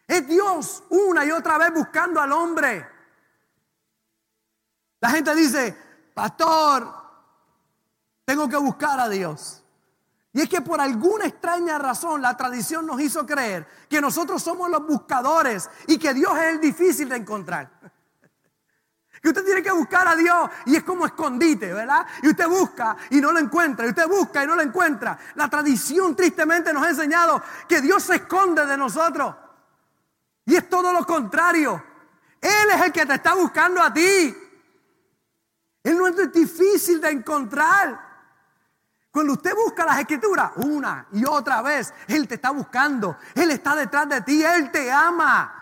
Es 0.07 0.27
Dios 0.27 0.83
una 0.91 1.25
y 1.25 1.31
otra 1.31 1.57
vez 1.57 1.73
buscando 1.73 2.21
al 2.21 2.33
hombre. 2.33 2.87
La 5.01 5.11
gente 5.11 5.35
dice, 5.35 5.90
pastor, 6.15 6.93
tengo 8.25 8.49
que 8.49 8.57
buscar 8.57 9.01
a 9.01 9.09
Dios. 9.09 9.61
Y 10.33 10.43
es 10.43 10.49
que 10.49 10.61
por 10.61 10.81
alguna 10.81 11.27
extraña 11.27 11.79
razón 11.79 12.23
la 12.23 12.37
tradición 12.37 12.87
nos 12.87 13.01
hizo 13.01 13.27
creer 13.27 13.67
que 13.89 14.01
nosotros 14.01 14.43
somos 14.43 14.71
los 14.71 14.87
buscadores 14.87 15.69
y 15.89 15.99
que 15.99 16.15
Dios 16.15 16.39
es 16.39 16.45
el 16.45 16.61
difícil 16.61 17.09
de 17.09 17.17
encontrar. 17.17 17.71
Que 19.23 19.29
usted 19.29 19.45
tiene 19.45 19.63
que 19.63 19.71
buscar 19.71 20.09
a 20.09 20.17
Dios 20.17 20.49
y 20.65 20.77
es 20.77 20.83
como 20.83 21.05
escondite, 21.05 21.75
¿verdad? 21.75 22.07
Y 22.23 22.29
usted 22.29 22.49
busca 22.49 22.97
y 23.11 23.21
no 23.21 23.33
lo 23.33 23.39
encuentra, 23.39 23.85
y 23.85 23.91
usted 23.91 24.09
busca 24.09 24.43
y 24.43 24.47
no 24.47 24.57
lo 24.57 24.63
encuentra. 24.63 25.19
La 25.35 25.47
tradición 25.47 26.17
tristemente 26.17 26.73
nos 26.73 26.85
ha 26.85 26.89
enseñado 26.89 27.43
que 27.69 27.83
Dios 27.83 28.03
se 28.03 28.15
esconde 28.15 28.65
de 28.65 28.79
nosotros. 28.79 29.35
Y 30.47 30.57
es 30.57 30.71
todo 30.71 30.91
lo 30.91 31.05
contrario. 31.05 31.85
Él 32.41 32.71
es 32.75 32.81
el 32.81 32.93
que 32.93 33.05
te 33.05 33.13
está 33.13 33.35
buscando 33.35 33.83
a 33.83 33.93
ti. 33.93 34.35
Él 35.83 35.97
no 35.97 36.07
es 36.07 36.33
difícil 36.33 37.01
de 37.01 37.11
encontrar. 37.11 38.09
Cuando 39.11 39.33
usted 39.33 39.55
busca 39.55 39.85
las 39.85 39.99
escrituras 39.99 40.53
una 40.57 41.07
y 41.13 41.25
otra 41.25 41.63
vez, 41.63 41.93
Él 42.07 42.29
te 42.29 42.35
está 42.35 42.51
buscando. 42.51 43.17
Él 43.35 43.51
está 43.51 43.75
detrás 43.75 44.09
de 44.09 44.21
ti. 44.23 44.43
Él 44.45 44.71
te 44.71 44.91
ama. 44.91 45.57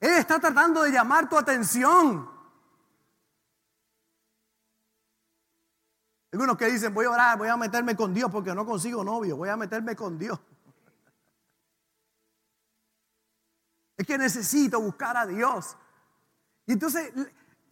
Él 0.00 0.12
está 0.12 0.38
tratando 0.38 0.82
de 0.82 0.90
llamar 0.90 1.28
tu 1.28 1.36
atención. 1.36 2.30
Algunos 6.32 6.56
que 6.56 6.66
dicen, 6.66 6.92
voy 6.92 7.06
a 7.06 7.10
orar, 7.10 7.38
voy 7.38 7.48
a 7.48 7.56
meterme 7.56 7.94
con 7.94 8.12
Dios 8.12 8.30
porque 8.30 8.54
no 8.54 8.66
consigo 8.66 9.04
novio. 9.04 9.36
Voy 9.36 9.48
a 9.48 9.56
meterme 9.56 9.94
con 9.94 10.18
Dios. 10.18 10.38
Es 13.96 14.06
que 14.06 14.18
necesito 14.18 14.80
buscar 14.80 15.16
a 15.16 15.26
Dios. 15.26 15.76
Y 16.66 16.72
entonces 16.72 17.12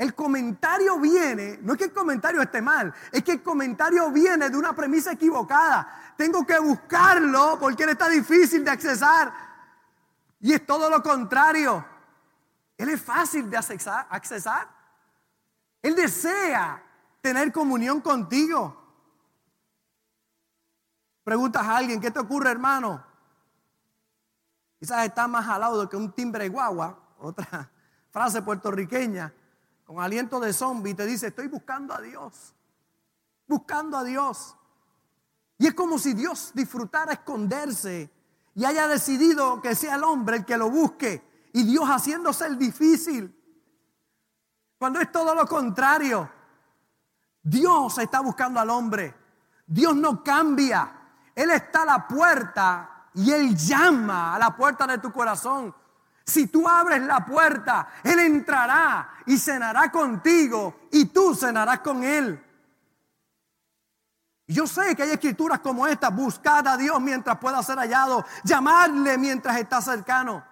el 0.02 0.16
comentario 0.16 0.98
viene, 0.98 1.60
no 1.62 1.74
es 1.74 1.78
que 1.78 1.84
el 1.84 1.92
comentario 1.92 2.42
esté 2.42 2.60
mal, 2.60 2.92
es 3.12 3.22
que 3.22 3.32
el 3.32 3.42
comentario 3.42 4.10
viene 4.10 4.50
de 4.50 4.56
una 4.56 4.74
premisa 4.74 5.12
equivocada. 5.12 6.14
Tengo 6.16 6.44
que 6.44 6.58
buscarlo 6.58 7.56
porque 7.60 7.84
él 7.84 7.90
está 7.90 8.08
difícil 8.08 8.64
de 8.64 8.72
accesar. 8.72 9.32
Y 10.40 10.54
es 10.54 10.66
todo 10.66 10.90
lo 10.90 11.04
contrario. 11.04 11.86
Él 12.76 12.88
es 12.88 13.00
fácil 13.00 13.48
de 13.48 13.56
accesar. 13.56 14.68
Él 15.80 15.94
desea 15.94 16.82
tener 17.20 17.52
comunión 17.52 18.00
contigo. 18.00 18.76
Preguntas 21.22 21.62
a 21.62 21.76
alguien, 21.76 22.00
¿qué 22.00 22.10
te 22.10 22.18
ocurre, 22.18 22.50
hermano? 22.50 23.06
Quizás 24.80 25.06
está 25.06 25.28
más 25.28 25.46
jalado 25.46 25.88
que 25.88 25.96
un 25.96 26.10
timbre 26.10 26.48
guagua, 26.48 26.98
otra 27.20 27.70
frase 28.10 28.42
puertorriqueña 28.42 29.32
con 29.84 30.00
aliento 30.00 30.40
de 30.40 30.52
zombie, 30.52 30.94
te 30.94 31.06
dice, 31.06 31.28
estoy 31.28 31.48
buscando 31.48 31.94
a 31.94 32.00
Dios, 32.00 32.54
buscando 33.46 33.96
a 33.96 34.04
Dios. 34.04 34.56
Y 35.58 35.66
es 35.66 35.74
como 35.74 35.98
si 35.98 36.14
Dios 36.14 36.52
disfrutara 36.54 37.12
esconderse 37.12 38.10
y 38.54 38.64
haya 38.64 38.88
decidido 38.88 39.60
que 39.60 39.74
sea 39.74 39.94
el 39.96 40.04
hombre 40.04 40.38
el 40.38 40.44
que 40.44 40.56
lo 40.56 40.70
busque 40.70 41.48
y 41.52 41.64
Dios 41.64 41.84
haciéndose 41.84 42.46
el 42.46 42.58
difícil. 42.58 43.38
Cuando 44.78 45.00
es 45.00 45.12
todo 45.12 45.34
lo 45.34 45.46
contrario, 45.46 46.28
Dios 47.42 47.98
está 47.98 48.20
buscando 48.20 48.60
al 48.60 48.70
hombre. 48.70 49.14
Dios 49.66 49.94
no 49.94 50.22
cambia. 50.22 50.92
Él 51.34 51.50
está 51.50 51.82
a 51.82 51.86
la 51.86 52.08
puerta 52.08 53.08
y 53.14 53.30
Él 53.30 53.56
llama 53.56 54.34
a 54.34 54.38
la 54.38 54.56
puerta 54.56 54.86
de 54.86 54.98
tu 54.98 55.12
corazón. 55.12 55.74
Si 56.24 56.46
tú 56.46 56.68
abres 56.68 57.02
la 57.02 57.24
puerta, 57.24 57.88
Él 58.02 58.18
entrará 58.20 59.14
y 59.26 59.36
cenará 59.38 59.90
contigo 59.90 60.82
y 60.90 61.06
tú 61.06 61.34
cenarás 61.34 61.80
con 61.80 62.04
Él. 62.04 62.42
Yo 64.46 64.66
sé 64.66 64.94
que 64.94 65.02
hay 65.02 65.10
escrituras 65.10 65.60
como 65.60 65.86
esta, 65.86 66.10
buscad 66.10 66.66
a 66.68 66.76
Dios 66.76 67.00
mientras 67.00 67.38
pueda 67.38 67.62
ser 67.62 67.78
hallado, 67.78 68.24
llamarle 68.44 69.16
mientras 69.18 69.56
está 69.56 69.80
cercano. 69.80 70.44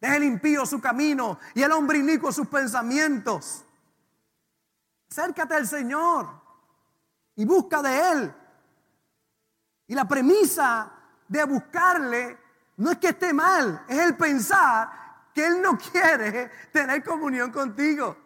Deje 0.00 0.16
el 0.16 0.24
impío 0.24 0.66
su 0.66 0.80
camino 0.80 1.38
y 1.54 1.62
el 1.62 1.72
hombre 1.72 1.98
inicuo 1.98 2.32
sus 2.32 2.48
pensamientos. 2.48 3.64
Acércate 5.10 5.54
al 5.54 5.66
Señor 5.66 6.28
y 7.36 7.44
busca 7.44 7.82
de 7.82 8.12
Él. 8.12 8.34
Y 9.86 9.94
la 9.94 10.06
premisa 10.06 10.90
de 11.28 11.44
buscarle 11.44 12.38
no 12.78 12.90
es 12.90 12.98
que 12.98 13.08
esté 13.08 13.32
mal, 13.32 13.84
es 13.86 13.98
el 13.98 14.16
pensar 14.16 15.03
que 15.34 15.44
Él 15.44 15.60
no 15.60 15.76
quiere 15.76 16.50
tener 16.72 17.02
comunión 17.02 17.50
contigo. 17.50 18.16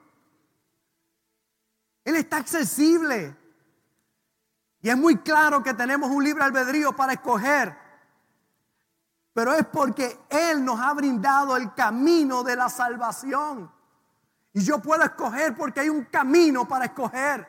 Él 2.04 2.16
está 2.16 2.36
accesible. 2.36 3.34
Y 4.80 4.90
es 4.90 4.96
muy 4.96 5.16
claro 5.16 5.62
que 5.62 5.74
tenemos 5.74 6.10
un 6.10 6.22
libre 6.22 6.44
albedrío 6.44 6.94
para 6.94 7.14
escoger. 7.14 7.76
Pero 9.32 9.54
es 9.54 9.64
porque 9.66 10.20
Él 10.28 10.64
nos 10.64 10.78
ha 10.80 10.92
brindado 10.92 11.56
el 11.56 11.72
camino 11.74 12.44
de 12.44 12.56
la 12.56 12.68
salvación. 12.68 13.72
Y 14.52 14.60
yo 14.62 14.80
puedo 14.80 15.02
escoger 15.02 15.56
porque 15.56 15.80
hay 15.80 15.88
un 15.88 16.04
camino 16.04 16.68
para 16.68 16.86
escoger. 16.86 17.46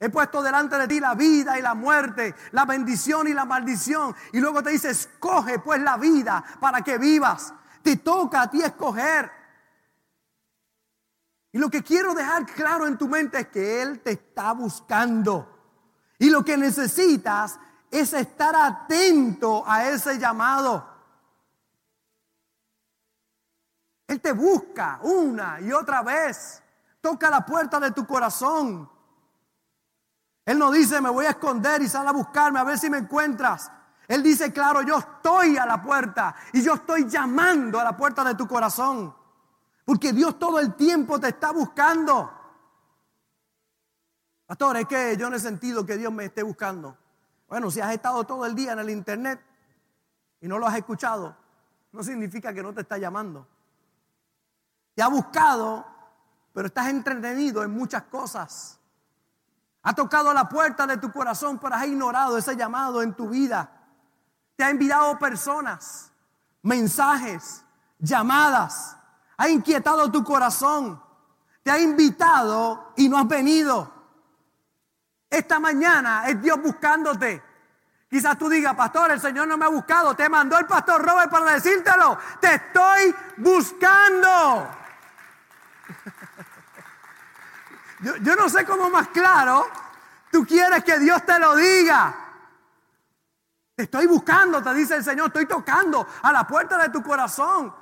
He 0.00 0.08
puesto 0.08 0.42
delante 0.42 0.78
de 0.78 0.88
ti 0.88 0.98
la 0.98 1.14
vida 1.14 1.58
y 1.58 1.62
la 1.62 1.74
muerte, 1.74 2.34
la 2.52 2.64
bendición 2.64 3.28
y 3.28 3.34
la 3.34 3.44
maldición. 3.44 4.16
Y 4.32 4.40
luego 4.40 4.62
te 4.62 4.70
dice, 4.70 4.90
escoge 4.90 5.58
pues 5.58 5.80
la 5.80 5.96
vida 5.96 6.42
para 6.58 6.80
que 6.82 6.96
vivas. 6.98 7.54
Te 7.82 7.96
toca 7.96 8.42
a 8.42 8.50
ti 8.50 8.62
escoger. 8.62 9.30
Y 11.52 11.58
lo 11.58 11.68
que 11.68 11.82
quiero 11.82 12.14
dejar 12.14 12.46
claro 12.46 12.86
en 12.86 12.96
tu 12.96 13.08
mente 13.08 13.40
es 13.40 13.48
que 13.48 13.82
Él 13.82 14.00
te 14.00 14.12
está 14.12 14.52
buscando. 14.52 15.58
Y 16.18 16.30
lo 16.30 16.44
que 16.44 16.56
necesitas 16.56 17.58
es 17.90 18.12
estar 18.12 18.54
atento 18.54 19.64
a 19.66 19.88
ese 19.88 20.18
llamado. 20.18 20.86
Él 24.06 24.20
te 24.20 24.32
busca 24.32 25.00
una 25.02 25.60
y 25.60 25.72
otra 25.72 26.02
vez. 26.02 26.62
Toca 27.00 27.30
la 27.30 27.44
puerta 27.44 27.80
de 27.80 27.90
tu 27.92 28.06
corazón. 28.06 28.90
Él 30.44 30.58
no 30.58 30.70
dice, 30.70 31.00
me 31.00 31.10
voy 31.10 31.26
a 31.26 31.30
esconder 31.30 31.80
y 31.82 31.88
sal 31.88 32.06
a 32.08 32.12
buscarme 32.12 32.58
a 32.58 32.64
ver 32.64 32.78
si 32.78 32.90
me 32.90 32.98
encuentras. 32.98 33.70
Él 34.10 34.24
dice, 34.24 34.52
claro, 34.52 34.82
yo 34.82 34.98
estoy 34.98 35.56
a 35.56 35.64
la 35.64 35.80
puerta 35.80 36.34
y 36.52 36.60
yo 36.62 36.74
estoy 36.74 37.08
llamando 37.08 37.78
a 37.78 37.84
la 37.84 37.96
puerta 37.96 38.24
de 38.24 38.34
tu 38.34 38.48
corazón. 38.48 39.14
Porque 39.84 40.12
Dios 40.12 40.36
todo 40.36 40.58
el 40.58 40.74
tiempo 40.74 41.20
te 41.20 41.28
está 41.28 41.52
buscando. 41.52 42.28
Pastor, 44.46 44.78
es 44.78 44.86
que 44.88 45.16
yo 45.16 45.30
no 45.30 45.36
he 45.36 45.38
sentido 45.38 45.86
que 45.86 45.96
Dios 45.96 46.12
me 46.12 46.24
esté 46.24 46.42
buscando. 46.42 46.98
Bueno, 47.48 47.70
si 47.70 47.80
has 47.80 47.92
estado 47.92 48.24
todo 48.24 48.44
el 48.46 48.56
día 48.56 48.72
en 48.72 48.80
el 48.80 48.90
internet 48.90 49.40
y 50.40 50.48
no 50.48 50.58
lo 50.58 50.66
has 50.66 50.76
escuchado, 50.76 51.36
no 51.92 52.02
significa 52.02 52.52
que 52.52 52.64
no 52.64 52.74
te 52.74 52.80
está 52.80 52.98
llamando. 52.98 53.46
Te 54.92 55.02
ha 55.02 55.08
buscado, 55.08 55.86
pero 56.52 56.66
estás 56.66 56.88
entretenido 56.88 57.62
en 57.62 57.70
muchas 57.70 58.02
cosas. 58.02 58.80
Ha 59.82 59.94
tocado 59.94 60.34
la 60.34 60.48
puerta 60.48 60.84
de 60.84 60.96
tu 60.96 61.12
corazón, 61.12 61.60
pero 61.60 61.76
has 61.76 61.86
ignorado 61.86 62.36
ese 62.36 62.56
llamado 62.56 63.02
en 63.02 63.14
tu 63.14 63.28
vida. 63.28 63.76
Te 64.60 64.64
ha 64.64 64.68
enviado 64.68 65.18
personas, 65.18 66.12
mensajes, 66.60 67.64
llamadas. 67.98 68.94
Ha 69.38 69.48
inquietado 69.48 70.12
tu 70.12 70.22
corazón. 70.22 71.02
Te 71.62 71.70
ha 71.70 71.78
invitado 71.78 72.92
y 72.94 73.08
no 73.08 73.16
has 73.16 73.26
venido. 73.26 73.90
Esta 75.30 75.58
mañana 75.58 76.28
es 76.28 76.42
Dios 76.42 76.60
buscándote. 76.60 77.42
Quizás 78.10 78.36
tú 78.36 78.50
digas, 78.50 78.74
pastor, 78.74 79.12
el 79.12 79.20
Señor 79.22 79.48
no 79.48 79.56
me 79.56 79.64
ha 79.64 79.68
buscado. 79.68 80.14
Te 80.14 80.28
mandó 80.28 80.58
el 80.58 80.66
pastor 80.66 81.02
Robert 81.02 81.30
para 81.30 81.54
decírtelo. 81.54 82.18
Te 82.38 82.56
estoy 82.56 83.14
buscando. 83.38 84.28
Yo, 88.00 88.16
yo, 88.16 88.36
no 88.36 88.50
sé 88.50 88.66
cómo 88.66 88.90
más 88.90 89.08
claro 89.08 89.66
tú 90.30 90.44
quieres 90.44 90.84
que 90.84 90.98
Dios 90.98 91.24
te 91.24 91.38
lo 91.38 91.56
diga. 91.56 92.19
Estoy 93.80 94.06
buscando, 94.06 94.62
te 94.62 94.74
dice 94.74 94.96
el 94.96 95.04
Señor. 95.04 95.28
Estoy 95.28 95.46
tocando 95.46 96.06
a 96.22 96.32
la 96.32 96.46
puerta 96.46 96.76
de 96.78 96.88
tu 96.90 97.02
corazón. 97.02 97.74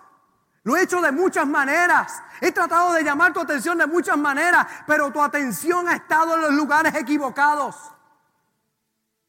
Lo 0.63 0.77
he 0.77 0.83
hecho 0.83 1.01
de 1.01 1.13
muchas 1.13 1.47
maneras. 1.47 2.23
He 2.41 2.53
tratado 2.53 2.93
de 2.93 3.03
llamar 3.03 3.33
tu 3.33 3.41
atención 3.41 3.79
de 3.79 3.87
muchas 3.87 4.17
maneras, 4.17 4.67
pero 4.87 5.11
tu 5.11 5.23
atención 5.23 5.89
ha 5.89 5.95
estado 5.95 6.35
en 6.35 6.43
los 6.43 6.53
lugares 6.53 6.95
equivocados. 6.95 7.77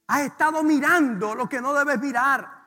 Has 0.07 0.21
estado 0.21 0.63
mirando 0.63 1.35
lo 1.35 1.47
que 1.47 1.61
no 1.61 1.73
debes 1.73 1.99
mirar. 1.99 2.59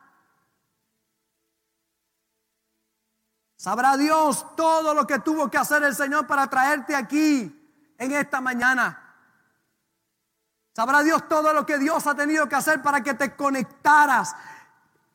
Sabrá 3.57 3.97
Dios 3.97 4.57
todo 4.57 4.95
lo 4.95 5.07
que 5.07 5.21
tuvo 5.21 5.51
que 5.51 5.59
hacer 5.59 5.83
el 5.85 5.95
Señor 5.95 6.27
para 6.27 6.49
traerte 6.49 6.97
aquí 6.97 7.95
en 7.99 8.13
esta 8.13 8.41
mañana. 8.41 9.02
Sabrá 10.75 11.03
Dios 11.03 11.29
todo 11.29 11.53
lo 11.53 11.67
que 11.67 11.79
Dios 11.79 12.07
ha 12.07 12.15
tenido 12.15 12.49
que 12.49 12.55
hacer 12.55 12.81
para 12.81 13.03
que 13.03 13.15
te 13.15 13.37
conectaras 13.37 14.35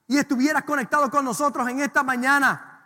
y 0.07 0.17
estuvieras 0.17 0.63
conectado 0.63 1.09
con 1.09 1.25
nosotros 1.25 1.67
en 1.67 1.79
esta 1.79 2.03
mañana. 2.03 2.85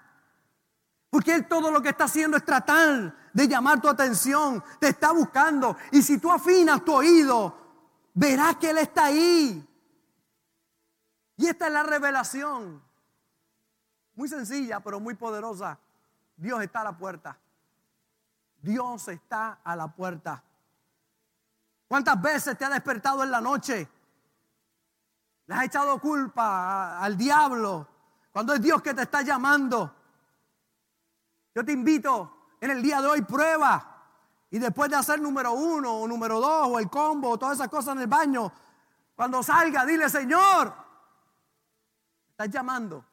Porque 1.09 1.35
Él 1.35 1.47
todo 1.47 1.69
lo 1.69 1.81
que 1.81 1.89
está 1.89 2.05
haciendo 2.05 2.37
es 2.37 2.45
tratar 2.45 3.13
de 3.33 3.47
llamar 3.47 3.81
tu 3.81 3.89
atención, 3.89 4.63
te 4.79 4.89
está 4.89 5.11
buscando. 5.11 5.75
Y 5.91 6.01
si 6.01 6.17
tú 6.17 6.31
afinas 6.31 6.83
tu 6.85 6.93
oído, 6.93 7.57
verás 8.13 8.55
que 8.55 8.69
Él 8.69 8.77
está 8.77 9.05
ahí. 9.05 9.67
Y 11.35 11.47
esta 11.47 11.67
es 11.67 11.73
la 11.73 11.83
revelación. 11.83 12.81
Muy 14.15 14.29
sencilla, 14.29 14.79
pero 14.79 14.99
muy 14.99 15.15
poderosa. 15.15 15.77
Dios 16.37 16.61
está 16.63 16.81
a 16.81 16.85
la 16.85 16.97
puerta. 16.97 17.37
Dios 18.61 19.07
está 19.09 19.59
a 19.63 19.75
la 19.75 19.87
puerta. 19.87 20.43
¿Cuántas 21.91 22.21
veces 22.21 22.57
te 22.57 22.63
ha 22.63 22.69
despertado 22.69 23.21
en 23.21 23.29
la 23.29 23.41
noche? 23.41 23.85
Le 25.45 25.53
has 25.53 25.65
echado 25.65 25.99
culpa 25.99 26.97
al 27.01 27.17
diablo 27.17 27.85
cuando 28.31 28.53
es 28.53 28.61
Dios 28.61 28.81
que 28.81 28.93
te 28.93 29.01
está 29.01 29.23
llamando. 29.23 29.93
Yo 31.53 31.65
te 31.65 31.73
invito 31.73 32.53
en 32.61 32.71
el 32.71 32.81
día 32.81 33.01
de 33.01 33.07
hoy, 33.07 33.21
prueba. 33.23 34.05
Y 34.51 34.57
después 34.57 34.89
de 34.89 34.95
hacer 34.95 35.19
número 35.19 35.51
uno 35.51 35.95
o 35.97 36.07
número 36.07 36.39
dos 36.39 36.69
o 36.69 36.79
el 36.79 36.89
combo 36.89 37.31
o 37.31 37.37
todas 37.37 37.55
esas 37.55 37.67
cosas 37.67 37.97
en 37.97 38.03
el 38.03 38.07
baño, 38.07 38.49
cuando 39.13 39.43
salga, 39.43 39.85
dile, 39.85 40.09
Señor, 40.09 40.73
estás 42.29 42.49
llamando. 42.49 43.03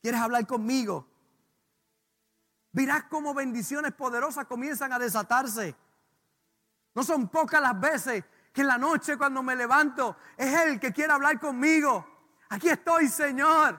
¿Quieres 0.00 0.20
hablar 0.20 0.46
conmigo? 0.46 1.08
Verás 2.70 3.02
cómo 3.10 3.34
bendiciones 3.34 3.92
poderosas 3.94 4.46
comienzan 4.46 4.92
a 4.92 5.00
desatarse. 5.00 5.74
No 6.96 7.02
son 7.02 7.28
pocas 7.28 7.60
las 7.60 7.78
veces 7.78 8.24
que 8.50 8.62
en 8.62 8.68
la 8.68 8.78
noche 8.78 9.18
cuando 9.18 9.42
me 9.42 9.54
levanto 9.54 10.16
es 10.34 10.50
Él 10.62 10.80
que 10.80 10.94
quiere 10.94 11.12
hablar 11.12 11.38
conmigo. 11.38 12.06
Aquí 12.48 12.70
estoy, 12.70 13.08
Señor. 13.08 13.78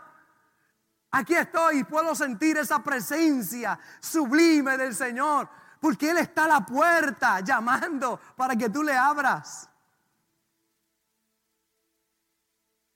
Aquí 1.09 1.33
estoy 1.33 1.79
y 1.79 1.83
puedo 1.83 2.13
sentir 2.13 2.57
esa 2.57 2.83
presencia 2.83 3.79
sublime 3.99 4.77
del 4.77 4.93
Señor. 4.93 5.49
Porque 5.81 6.11
Él 6.11 6.19
está 6.19 6.45
a 6.45 6.47
la 6.47 6.65
puerta 6.65 7.39
llamando 7.39 8.19
para 8.35 8.55
que 8.55 8.69
tú 8.69 8.83
le 8.83 8.95
abras. 8.95 9.67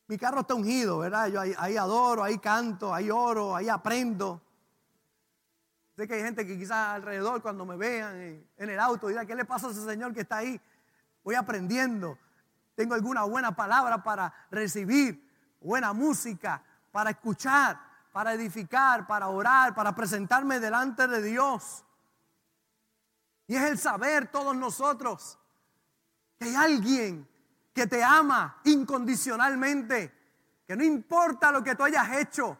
Mi 0.05 0.19
carro 0.19 0.41
está 0.41 0.53
ungido, 0.53 0.99
¿verdad? 0.99 1.29
Yo 1.29 1.41
ahí, 1.41 1.77
adoro, 1.77 2.23
ahí 2.23 2.37
canto, 2.37 2.93
ahí 2.93 3.09
oro, 3.09 3.55
ahí 3.55 3.69
aprendo. 3.69 4.39
Sé 6.01 6.07
que 6.07 6.15
hay 6.15 6.23
gente 6.23 6.47
que 6.47 6.57
quizás 6.57 6.95
alrededor 6.95 7.43
cuando 7.43 7.63
me 7.63 7.77
vean 7.77 8.15
en, 8.57 8.69
el 8.71 8.79
auto 8.79 9.07
dirá, 9.07 9.23
¿qué 9.23 9.35
le 9.35 9.45
pasa 9.45 9.67
a 9.67 9.69
ese 9.69 9.85
señor 9.85 10.15
que 10.15 10.21
está 10.21 10.37
ahí? 10.37 10.59
Voy 11.23 11.35
aprendiendo. 11.35 12.17
Tengo 12.73 12.95
alguna 12.95 13.21
buena 13.21 13.55
palabra 13.55 14.01
para 14.01 14.33
recibir, 14.49 15.29
buena 15.61 15.93
música 15.93 16.63
para 16.91 17.11
escuchar 17.11 17.91
para 18.11 18.33
edificar, 18.33 19.05
para 19.05 19.27
orar, 19.27 19.75
para 19.75 19.93
presentarme 19.93 20.59
delante 20.59 21.07
de 21.07 21.21
Dios. 21.21 21.85
Y 23.45 23.55
es 23.55 23.63
el 23.63 23.77
saber 23.77 24.27
todos 24.31 24.55
nosotros 24.55 25.37
que 26.39 26.45
hay 26.45 26.55
alguien 26.55 27.29
que 27.75 27.85
te 27.85 28.03
ama 28.03 28.59
incondicionalmente, 28.63 30.11
que 30.65 30.75
no 30.75 30.83
importa 30.83 31.51
lo 31.51 31.63
que 31.63 31.75
tú 31.75 31.83
hayas 31.83 32.17
hecho. 32.17 32.57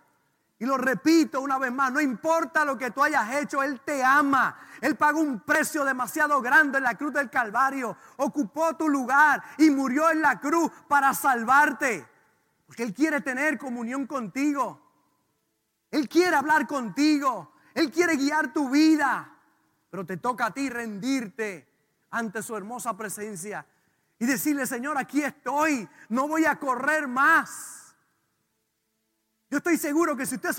Y 0.62 0.65
lo 0.67 0.78
repito 0.78 1.41
una 1.41 1.58
vez 1.58 1.71
más, 1.71 1.91
no 1.91 2.00
importa 2.00 2.63
lo 2.63 2.78
que 2.78 2.91
tú 2.91 3.02
hayas 3.02 3.34
hecho, 3.34 3.63
Él 3.63 3.82
te 3.84 4.04
ama. 4.04 4.60
Él 4.80 4.95
pagó 4.95 5.19
un 5.19 5.39
precio 5.39 5.84
demasiado 5.84 6.39
grande 6.39 6.78
en 6.78 6.84
la 6.84 6.93
cruz 6.93 7.12
del 7.13 7.32
Calvario, 7.32 7.97
ocupó 8.17 8.76
tu 8.76 8.88
lugar 8.88 9.41
y 9.58 9.71
murió 9.71 10.12
en 10.12 10.21
la 10.21 10.39
cruz 10.39 10.71
para 10.88 11.15
salvarte. 11.15 12.06
Porque 12.67 12.84
Él 12.84 12.93
quiere 12.93 13.21
tener 13.21 13.58
comunión 13.58 14.06
contigo. 14.06 14.80
Él 15.89 16.08
quiere 16.08 16.36
hablar 16.36 16.67
contigo. 16.67 17.54
Él 17.74 17.89
quiere 17.89 18.15
guiar 18.15 18.54
tu 18.54 18.69
vida. 18.69 19.36
Pero 19.89 20.06
te 20.06 20.17
toca 20.17 20.45
a 20.45 20.54
ti 20.54 20.69
rendirte 20.69 21.67
ante 22.12 22.43
su 22.43 22.56
hermosa 22.56 22.95
presencia 22.95 23.65
y 24.19 24.28
decirle, 24.28 24.67
Señor, 24.67 25.00
aquí 25.00 25.24
estoy. 25.24 25.89
No 26.10 26.28
voy 26.28 26.45
a 26.45 26.60
correr 26.60 27.08
más. 27.08 27.80
Yo 29.51 29.57
estoy 29.57 29.75
seguro 29.75 30.15
que 30.15 30.25
si 30.25 30.35
usted 30.35 30.51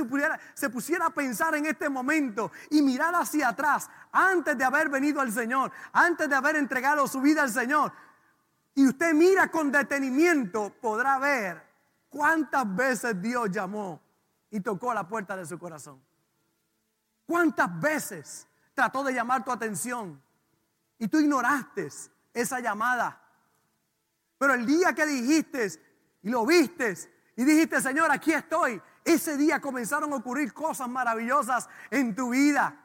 se, 0.55 0.69
pusiera 0.69 1.07
a 1.07 1.11
pensar 1.11 1.55
en 1.55 1.65
este 1.65 1.89
momento 1.89 2.53
y 2.69 2.83
mirar 2.83 3.15
hacia 3.15 3.49
atrás, 3.49 3.89
antes 4.13 4.59
de 4.59 4.65
haber 4.65 4.91
venido 4.91 5.23
al 5.23 5.33
Señor, 5.33 5.73
antes 5.95 6.29
de 6.29 6.35
haber 6.37 6.57
entregado 6.57 7.09
su 7.09 7.23
vida 7.23 7.43
al 7.43 7.51
Señor, 7.51 7.91
y 8.75 8.87
usted 8.87 9.15
mira 9.15 9.51
con 9.51 9.73
detenimiento, 9.73 10.75
podrá 10.79 11.19
ver 11.19 11.67
cuántas 12.11 12.77
veces 12.77 13.21
Dios 13.23 13.51
llamó 13.51 13.99
y 14.51 14.61
tocó 14.61 14.93
la 14.93 15.09
puerta 15.09 15.39
de 15.39 15.47
su 15.47 15.59
corazón. 15.59 15.99
¿Cuántas 17.25 17.81
veces 17.81 18.47
trató 18.75 19.03
de 19.05 19.15
llamar 19.15 19.43
tu 19.43 19.51
atención 19.51 20.23
y 20.99 21.09
tú 21.09 21.19
ignoraste 21.19 21.89
esa 22.35 22.61
llamada? 22.61 23.19
Pero 24.37 24.53
el 24.53 24.67
día 24.67 24.93
que 24.93 25.07
dijiste 25.07 25.81
y 26.23 26.29
lo 26.29 26.45
viste 26.45 26.95
y 27.37 27.45
dijiste, 27.45 27.81
Señor, 27.81 28.11
aquí 28.11 28.33
estoy, 28.33 28.81
ese 29.05 29.37
día 29.37 29.61
comenzaron 29.61 30.13
a 30.13 30.17
ocurrir 30.17 30.53
cosas 30.53 30.89
maravillosas 30.89 31.69
en 31.91 32.15
tu 32.15 32.31
vida. 32.31 32.79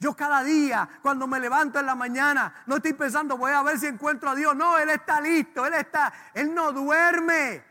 Yo 0.00 0.14
cada 0.14 0.44
día, 0.44 0.88
cuando 1.02 1.26
me 1.26 1.40
levanto 1.40 1.80
en 1.80 1.86
la 1.86 1.96
mañana, 1.96 2.62
no 2.66 2.76
estoy 2.76 2.92
pensando, 2.92 3.36
voy 3.36 3.50
a 3.50 3.62
ver 3.64 3.78
si 3.78 3.86
encuentro 3.86 4.30
a 4.30 4.34
Dios. 4.36 4.54
No, 4.54 4.78
Él 4.78 4.90
está 4.90 5.20
listo, 5.20 5.66
Él 5.66 5.74
está, 5.74 6.12
Él 6.34 6.54
no 6.54 6.72
duerme. 6.72 7.64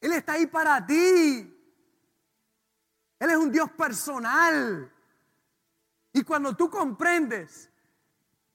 Él 0.00 0.12
está 0.12 0.32
ahí 0.32 0.46
para 0.46 0.84
ti. 0.84 1.56
Él 3.20 3.30
es 3.30 3.36
un 3.36 3.52
Dios 3.52 3.70
personal. 3.70 4.92
Y 6.12 6.22
cuando 6.24 6.56
tú 6.56 6.68
comprendes 6.68 7.70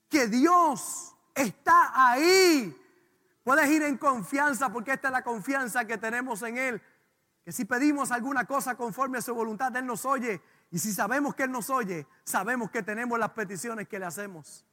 que 0.09 0.27
Dios 0.27 1.15
está 1.33 1.91
ahí, 1.93 2.75
puedes 3.45 3.69
ir 3.69 3.83
en 3.83 3.97
confianza 3.97 4.69
porque 4.69 4.91
esta 4.91 5.07
es 5.07 5.11
la 5.13 5.23
confianza 5.23 5.85
que 5.85 5.97
tenemos 5.97 6.41
en 6.41 6.57
Él. 6.57 6.81
Que 7.45 7.53
si 7.53 7.63
pedimos 7.63 8.11
alguna 8.11 8.43
cosa 8.43 8.75
conforme 8.75 9.19
a 9.19 9.21
su 9.21 9.33
voluntad, 9.33 9.73
Él 9.77 9.85
nos 9.85 10.03
oye. 10.03 10.41
Y 10.69 10.79
si 10.79 10.91
sabemos 10.91 11.33
que 11.33 11.43
Él 11.43 11.51
nos 11.51 11.69
oye, 11.69 12.05
sabemos 12.25 12.69
que 12.69 12.83
tenemos 12.83 13.17
las 13.17 13.29
peticiones 13.29 13.87
que 13.87 13.99
le 13.99 14.05
hacemos. 14.05 14.65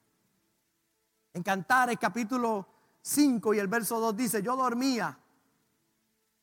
En 1.33 1.45
Cantares 1.45 1.97
capítulo 2.01 2.67
5 3.03 3.55
y 3.55 3.61
el 3.61 3.69
verso 3.69 4.01
2 4.01 4.17
dice, 4.17 4.43
yo 4.43 4.57
dormía 4.57 5.17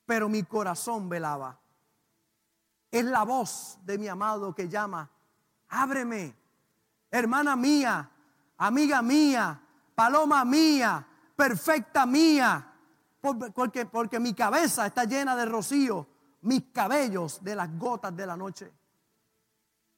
pero 0.09 0.27
mi 0.27 0.41
corazón 0.41 1.07
velaba. 1.07 1.59
Es 2.89 3.05
la 3.05 3.21
voz 3.21 3.77
de 3.83 3.99
mi 3.99 4.07
amado 4.07 4.55
que 4.55 4.67
llama, 4.67 5.07
ábreme, 5.67 6.35
hermana 7.11 7.55
mía, 7.55 8.09
amiga 8.57 9.03
mía, 9.03 9.61
paloma 9.93 10.43
mía, 10.45 11.05
perfecta 11.39 12.06
mía, 12.06 12.69
porque, 13.21 13.86
porque 13.86 14.19
mi 14.19 14.34
cabeza 14.34 14.86
está 14.86 15.06
llena 15.06 15.38
de 15.38 15.45
rocío, 15.45 16.06
mis 16.41 16.63
cabellos 16.73 17.41
de 17.41 17.56
las 17.56 17.73
gotas 17.78 18.13
de 18.13 18.25
la 18.25 18.36
noche. 18.36 18.69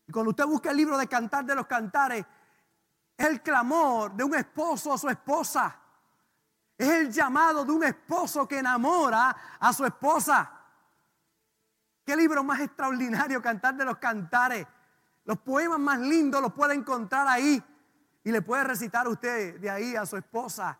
Y 0.06 0.12
cuando 0.12 0.30
usted 0.30 0.45
busca 0.45 0.69
el 0.69 0.77
libro 0.77 0.99
de 0.99 1.08
Cantar 1.08 1.43
de 1.43 1.56
los 1.56 1.65
Cantares, 1.65 2.23
el 3.17 3.41
clamor 3.41 4.13
de 4.13 4.23
un 4.23 4.36
esposo 4.36 4.93
a 4.93 4.99
su 4.99 5.10
esposa. 5.10 5.80
Es 6.77 6.88
el 6.88 7.12
llamado 7.12 7.65
de 7.65 7.71
un 7.71 7.86
esposo 7.86 8.47
que 8.47 8.60
enamora 8.60 9.36
a 9.60 9.73
su 9.73 9.84
esposa. 9.84 10.47
Qué 12.06 12.15
libro 12.15 12.43
más 12.43 12.60
extraordinario, 12.60 13.41
Cantar 13.41 13.73
de 13.75 13.86
los 13.86 13.97
Cantares. 13.97 14.67
Los 15.25 15.39
poemas 15.39 15.80
más 15.80 15.99
lindos 16.01 16.39
los 16.39 16.54
puede 16.54 16.75
encontrar 16.75 17.27
ahí. 17.27 17.63
y 18.23 18.32
le 18.32 18.43
puede 18.43 18.63
recitar 18.63 19.08
usted 19.08 19.60
de 19.60 19.71
ahí 19.71 19.95
a 19.95 20.06
su 20.06 20.17
esposa. 20.17 20.77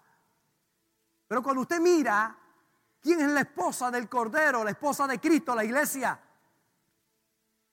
Pero 1.32 1.42
cuando 1.42 1.62
usted 1.62 1.80
mira 1.80 2.36
quién 3.02 3.22
es 3.22 3.30
la 3.30 3.40
esposa 3.40 3.90
del 3.90 4.10
Cordero, 4.10 4.66
la 4.66 4.72
esposa 4.72 5.08
de 5.08 5.18
Cristo, 5.18 5.56
la 5.56 5.64
iglesia, 5.64 6.20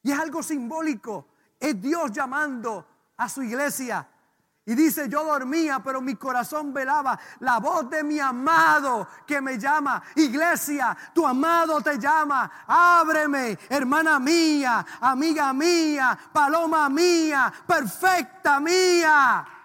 y 0.00 0.12
es 0.12 0.16
algo 0.16 0.44
simbólico, 0.44 1.26
es 1.58 1.82
Dios 1.82 2.12
llamando 2.12 2.86
a 3.16 3.28
su 3.28 3.42
iglesia. 3.42 4.08
Y 4.64 4.76
dice, 4.76 5.08
yo 5.08 5.24
dormía, 5.24 5.80
pero 5.82 6.00
mi 6.00 6.14
corazón 6.14 6.72
velaba 6.72 7.18
la 7.40 7.58
voz 7.58 7.90
de 7.90 8.04
mi 8.04 8.20
amado 8.20 9.08
que 9.26 9.40
me 9.40 9.58
llama. 9.58 10.04
Iglesia, 10.14 10.96
tu 11.12 11.26
amado 11.26 11.80
te 11.80 11.98
llama. 11.98 12.64
Ábreme, 12.64 13.58
hermana 13.70 14.20
mía, 14.20 14.86
amiga 15.00 15.52
mía, 15.52 16.16
paloma 16.32 16.88
mía, 16.88 17.52
perfecta 17.66 18.60
mía. 18.60 19.57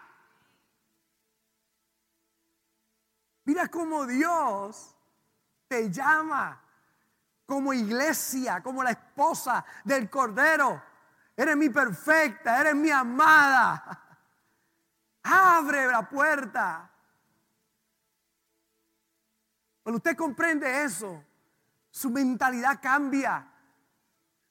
Mira 3.45 3.67
cómo 3.67 4.05
Dios 4.05 4.95
te 5.67 5.91
llama 5.91 6.61
como 7.45 7.73
iglesia, 7.73 8.61
como 8.61 8.83
la 8.83 8.91
esposa 8.91 9.65
del 9.83 10.09
Cordero. 10.09 10.81
Eres 11.35 11.57
mi 11.57 11.69
perfecta, 11.69 12.61
eres 12.61 12.75
mi 12.75 12.89
amada. 12.89 14.01
Abre 15.23 15.87
la 15.87 16.07
puerta. 16.07 16.89
Cuando 19.81 19.97
usted 19.97 20.15
comprende 20.15 20.83
eso, 20.83 21.23
su 21.91 22.09
mentalidad 22.09 22.79
cambia. 22.81 23.45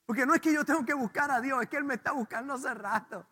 Porque 0.05 0.25
no 0.25 0.35
es 0.35 0.41
que 0.41 0.53
yo 0.53 0.63
tengo 0.63 0.85
que 0.85 0.93
buscar 0.93 1.31
a 1.31 1.41
Dios, 1.41 1.63
es 1.63 1.69
que 1.69 1.77
Él 1.77 1.83
me 1.83 1.95
está 1.95 2.11
buscando 2.11 2.53
hace 2.53 2.73
rato. 2.73 3.25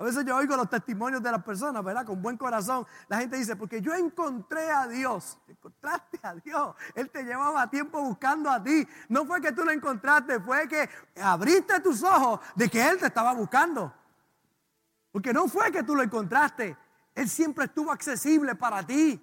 A 0.00 0.04
veces 0.04 0.24
yo 0.24 0.34
oigo 0.34 0.56
los 0.56 0.70
testimonios 0.70 1.22
de 1.22 1.30
las 1.30 1.44
personas, 1.44 1.84
¿verdad? 1.84 2.06
Con 2.06 2.22
buen 2.22 2.38
corazón. 2.38 2.86
La 3.06 3.18
gente 3.18 3.36
dice, 3.36 3.54
porque 3.54 3.82
yo 3.82 3.94
encontré 3.94 4.70
a 4.70 4.86
Dios. 4.88 5.36
Encontraste 5.46 6.18
a 6.22 6.34
Dios. 6.36 6.74
Él 6.94 7.10
te 7.10 7.22
llevaba 7.22 7.68
tiempo 7.68 8.00
buscando 8.00 8.48
a 8.48 8.62
ti. 8.62 8.88
No 9.10 9.26
fue 9.26 9.42
que 9.42 9.52
tú 9.52 9.62
lo 9.62 9.70
encontraste, 9.70 10.40
fue 10.40 10.66
que 10.66 10.88
abriste 11.20 11.80
tus 11.80 12.02
ojos 12.02 12.40
de 12.54 12.70
que 12.70 12.82
Él 12.88 12.96
te 12.96 13.08
estaba 13.08 13.34
buscando. 13.34 13.92
Porque 15.12 15.34
no 15.34 15.46
fue 15.48 15.70
que 15.70 15.82
tú 15.82 15.94
lo 15.94 16.02
encontraste. 16.02 16.74
Él 17.14 17.28
siempre 17.28 17.66
estuvo 17.66 17.92
accesible 17.92 18.54
para 18.54 18.82
ti. 18.82 19.22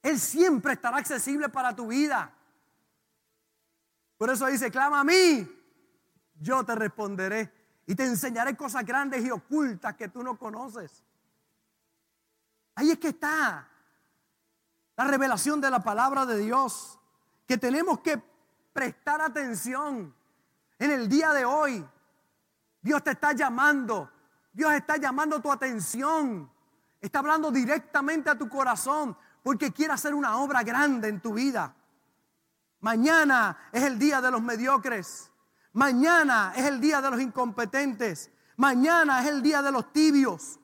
Él 0.00 0.18
siempre 0.18 0.72
estará 0.72 0.96
accesible 0.96 1.50
para 1.50 1.76
tu 1.76 1.88
vida. 1.88 2.32
Por 4.16 4.30
eso 4.30 4.46
dice, 4.46 4.70
clama 4.70 5.00
a 5.00 5.04
mí, 5.04 5.46
yo 6.40 6.64
te 6.64 6.74
responderé 6.74 7.61
y 7.86 7.94
te 7.94 8.04
enseñaré 8.04 8.56
cosas 8.56 8.84
grandes 8.84 9.24
y 9.24 9.30
ocultas 9.30 9.94
que 9.96 10.08
tú 10.08 10.22
no 10.22 10.38
conoces. 10.38 11.04
Ahí 12.74 12.90
es 12.90 12.98
que 12.98 13.08
está 13.08 13.68
la 14.96 15.04
revelación 15.04 15.60
de 15.60 15.70
la 15.70 15.82
palabra 15.82 16.24
de 16.26 16.38
Dios, 16.38 16.98
que 17.46 17.58
tenemos 17.58 18.00
que 18.00 18.22
prestar 18.72 19.20
atención 19.20 20.14
en 20.78 20.90
el 20.90 21.08
día 21.08 21.32
de 21.32 21.44
hoy. 21.44 21.84
Dios 22.80 23.02
te 23.02 23.10
está 23.10 23.32
llamando 23.32 24.10
Dios 24.52 24.72
está 24.72 24.96
llamando 24.98 25.40
tu 25.40 25.50
atención. 25.50 26.50
Está 27.00 27.20
hablando 27.20 27.50
directamente 27.50 28.30
a 28.30 28.38
tu 28.38 28.48
corazón 28.48 29.16
porque 29.42 29.72
quiere 29.72 29.94
hacer 29.94 30.14
una 30.14 30.38
obra 30.38 30.62
grande 30.62 31.08
en 31.08 31.20
tu 31.20 31.34
vida. 31.34 31.74
Mañana 32.80 33.56
es 33.72 33.82
el 33.82 33.98
día 33.98 34.20
de 34.20 34.30
los 34.30 34.42
mediocres. 34.42 35.30
Mañana 35.72 36.52
es 36.54 36.66
el 36.66 36.80
día 36.80 37.00
de 37.00 37.10
los 37.10 37.20
incompetentes. 37.20 38.30
Mañana 38.56 39.22
es 39.22 39.28
el 39.28 39.42
día 39.42 39.62
de 39.62 39.72
los 39.72 39.92
tibios. 39.92 40.58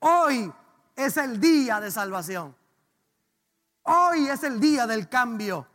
Hoy 0.00 0.52
es 0.94 1.16
el 1.16 1.40
día 1.40 1.80
de 1.80 1.90
salvación. 1.90 2.54
Hoy 3.82 4.28
es 4.28 4.42
el 4.42 4.60
día 4.60 4.86
del 4.86 5.08
cambio. 5.08 5.66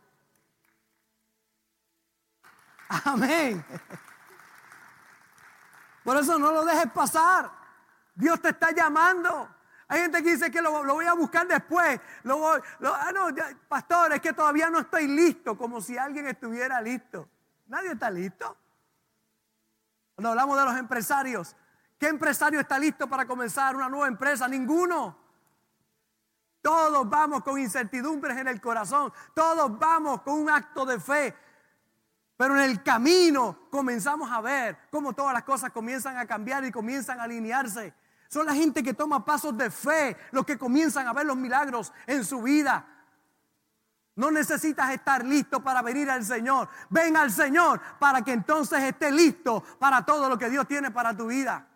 Amén. 3.04 3.64
Por 6.04 6.16
eso 6.16 6.38
no 6.38 6.52
lo 6.52 6.64
dejes 6.64 6.90
pasar. 6.92 7.50
Dios 8.14 8.40
te 8.40 8.50
está 8.50 8.70
llamando. 8.70 9.48
Hay 9.88 10.02
gente 10.02 10.22
que 10.22 10.30
dice 10.30 10.50
que 10.50 10.62
lo, 10.62 10.84
voy 10.84 11.04
a 11.04 11.14
buscar 11.14 11.46
después. 11.46 12.00
Lo 12.22 12.38
voy, 12.38 12.60
ah, 12.84 13.10
no, 13.12 13.28
pastor, 13.68 14.12
es 14.12 14.20
que 14.20 14.32
todavía 14.32 14.70
no 14.70 14.80
estoy 14.80 15.08
listo, 15.08 15.56
como 15.58 15.80
si 15.80 15.98
alguien 15.98 16.26
estuviera 16.28 16.80
listo. 16.80 17.28
Nadie 17.66 17.92
está 17.92 18.10
listo. 18.10 18.56
Cuando 20.16 20.30
hablamos 20.30 20.58
de 20.58 20.64
los 20.64 20.76
empresarios, 20.78 21.54
¿qué 21.98 22.08
empresario 22.08 22.58
está 22.58 22.78
listo 22.78 23.06
para 23.06 23.26
comenzar 23.26 23.76
una 23.76 23.90
nueva 23.90 24.08
empresa? 24.08 24.48
Ninguno. 24.48 25.14
Todos 26.62 27.08
vamos 27.08 27.44
con 27.44 27.60
incertidumbres 27.60 28.38
en 28.38 28.48
el 28.48 28.58
corazón. 28.58 29.12
Todos 29.34 29.78
vamos 29.78 30.22
con 30.22 30.40
un 30.40 30.48
acto 30.48 30.86
de 30.86 30.98
fe. 30.98 31.36
Pero 32.34 32.54
en 32.56 32.62
el 32.62 32.82
camino 32.82 33.68
comenzamos 33.70 34.30
a 34.32 34.40
ver 34.40 34.78
cómo 34.90 35.12
todas 35.12 35.34
las 35.34 35.44
cosas 35.44 35.70
comienzan 35.70 36.16
a 36.16 36.26
cambiar 36.26 36.64
y 36.64 36.72
comienzan 36.72 37.20
a 37.20 37.24
alinearse. 37.24 37.92
Son 38.28 38.46
la 38.46 38.54
gente 38.54 38.82
que 38.82 38.94
toma 38.94 39.22
pasos 39.22 39.56
de 39.56 39.70
fe 39.70 40.16
los 40.32 40.46
que 40.46 40.56
comienzan 40.56 41.06
a 41.06 41.12
ver 41.12 41.26
los 41.26 41.36
milagros 41.36 41.92
en 42.06 42.24
su 42.24 42.40
vida. 42.40 42.86
No 44.16 44.30
necesitas 44.30 44.90
estar 44.90 45.24
listo 45.24 45.62
para 45.62 45.82
venir 45.82 46.10
al 46.10 46.24
Señor. 46.24 46.68
Ven 46.88 47.16
al 47.16 47.30
Señor 47.30 47.80
para 47.98 48.22
que 48.22 48.32
entonces 48.32 48.82
esté 48.82 49.12
listo 49.12 49.62
para 49.78 50.04
todo 50.04 50.28
lo 50.28 50.38
que 50.38 50.48
Dios 50.48 50.66
tiene 50.66 50.90
para 50.90 51.14
tu 51.14 51.26
vida. 51.26 51.66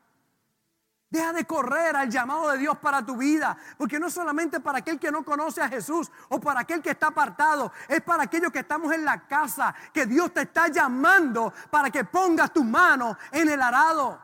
Deja 1.11 1.33
de 1.33 1.44
correr 1.44 1.96
al 1.96 2.09
llamado 2.09 2.50
de 2.50 2.59
Dios 2.59 2.79
para 2.79 3.05
tu 3.05 3.16
vida, 3.16 3.59
porque 3.76 3.98
no 3.98 4.09
solamente 4.09 4.61
para 4.61 4.79
aquel 4.79 4.98
que 4.98 5.11
no 5.11 5.24
conoce 5.24 5.61
a 5.61 5.68
Jesús 5.68 6.09
o 6.29 6.40
para 6.40 6.61
aquel 6.61 6.81
que 6.81 6.90
está 6.90 7.09
apartado, 7.09 7.72
es 7.88 8.00
para 8.00 8.22
aquellos 8.22 8.53
que 8.53 8.61
estamos 8.61 8.92
en 8.92 9.05
la 9.05 9.26
casa, 9.26 9.74
que 9.92 10.07
Dios 10.07 10.33
te 10.33 10.42
está 10.42 10.68
llamando 10.68 11.53
para 11.68 11.90
que 11.90 12.05
pongas 12.05 12.53
tu 12.53 12.62
mano 12.62 13.18
en 13.33 13.48
el 13.48 13.61
arado. 13.61 14.22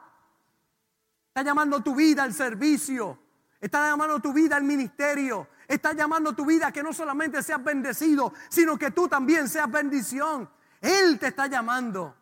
Está 1.27 1.43
llamando 1.43 1.83
tu 1.83 1.93
vida 1.93 2.23
al 2.23 2.33
servicio, 2.33 3.19
está 3.61 3.91
llamando 3.91 4.21
tu 4.21 4.33
vida 4.33 4.55
al 4.55 4.63
ministerio, 4.63 5.49
está 5.67 5.93
llamando 5.93 6.35
tu 6.35 6.47
vida 6.47 6.71
que 6.73 6.83
no 6.83 6.93
solamente 6.93 7.43
seas 7.43 7.63
bendecido, 7.63 8.33
sino 8.49 8.79
que 8.79 8.91
tú 8.91 9.09
también 9.09 9.49
seas 9.49 9.71
bendición. 9.71 10.49
Él 10.81 11.19
te 11.19 11.29
está 11.29 11.47
llamando, 11.47 12.15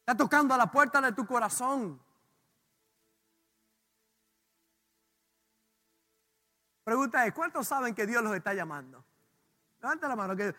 está 0.00 0.16
tocando 0.16 0.54
a 0.54 0.56
la 0.56 0.70
puerta 0.70 1.00
de 1.00 1.12
tu 1.12 1.26
corazón. 1.26 2.00
Pregunta 6.84 7.26
es, 7.26 7.32
¿cuántos 7.32 7.68
saben 7.68 7.94
que 7.94 8.06
Dios 8.06 8.22
los 8.22 8.34
está 8.34 8.54
llamando? 8.54 9.04
Levanta 9.80 10.08
la 10.08 10.16
mano 10.16 10.34
que, 10.34 10.54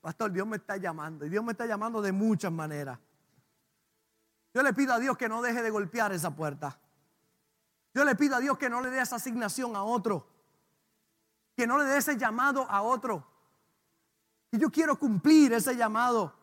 pastor, 0.00 0.30
Dios 0.30 0.46
me 0.46 0.56
está 0.56 0.76
llamando. 0.76 1.26
Y 1.26 1.28
Dios 1.28 1.44
me 1.44 1.52
está 1.52 1.66
llamando 1.66 2.00
de 2.00 2.12
muchas 2.12 2.52
maneras. 2.52 2.98
Yo 4.54 4.62
le 4.62 4.72
pido 4.72 4.94
a 4.94 4.98
Dios 4.98 5.16
que 5.16 5.28
no 5.28 5.42
deje 5.42 5.62
de 5.62 5.70
golpear 5.70 6.12
esa 6.12 6.34
puerta. 6.34 6.78
Yo 7.92 8.04
le 8.04 8.14
pido 8.14 8.36
a 8.36 8.40
Dios 8.40 8.58
que 8.58 8.70
no 8.70 8.80
le 8.80 8.90
dé 8.90 9.00
esa 9.00 9.16
asignación 9.16 9.74
a 9.74 9.82
otro. 9.82 10.35
Que 11.56 11.66
no 11.66 11.78
le 11.78 11.84
dé 11.84 11.98
ese 11.98 12.16
llamado 12.16 12.70
a 12.70 12.82
otro. 12.82 13.26
Y 14.50 14.58
yo 14.58 14.70
quiero 14.70 14.98
cumplir 14.98 15.52
ese 15.52 15.74
llamado. 15.74 16.34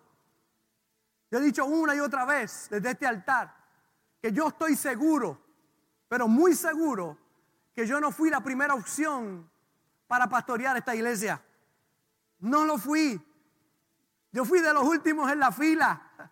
Yo 1.32 1.40
he 1.40 1.42
dicho 1.42 1.66
una 1.66 1.96
y 1.96 2.00
otra 2.00 2.26
vez 2.26 2.68
desde 2.70 2.92
este 2.92 3.08
altar 3.08 3.56
que 4.22 4.32
yo 4.32 4.48
estoy 4.48 4.76
seguro, 4.76 5.42
pero 6.08 6.28
muy 6.28 6.56
seguro 6.56 7.18
que 7.74 7.86
yo 7.86 8.00
no 8.00 8.12
fui 8.12 8.30
la 8.30 8.42
primera 8.42 8.74
opción 8.74 9.50
para 10.08 10.30
pastorear 10.30 10.78
esta 10.78 10.96
iglesia. 10.96 11.44
No 12.40 12.66
lo 12.66 12.78
fui. 12.78 13.20
Yo 14.32 14.46
fui 14.46 14.62
de 14.62 14.74
los 14.74 14.84
últimos 14.84 15.32
en 15.32 15.40
la 15.40 15.52
fila. 15.52 16.30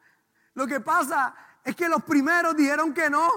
Lo 0.53 0.67
que 0.67 0.79
pasa 0.79 1.35
es 1.63 1.75
que 1.75 1.89
los 1.89 2.03
primeros 2.03 2.55
dijeron 2.55 2.93
que 2.93 3.09
no. 3.09 3.29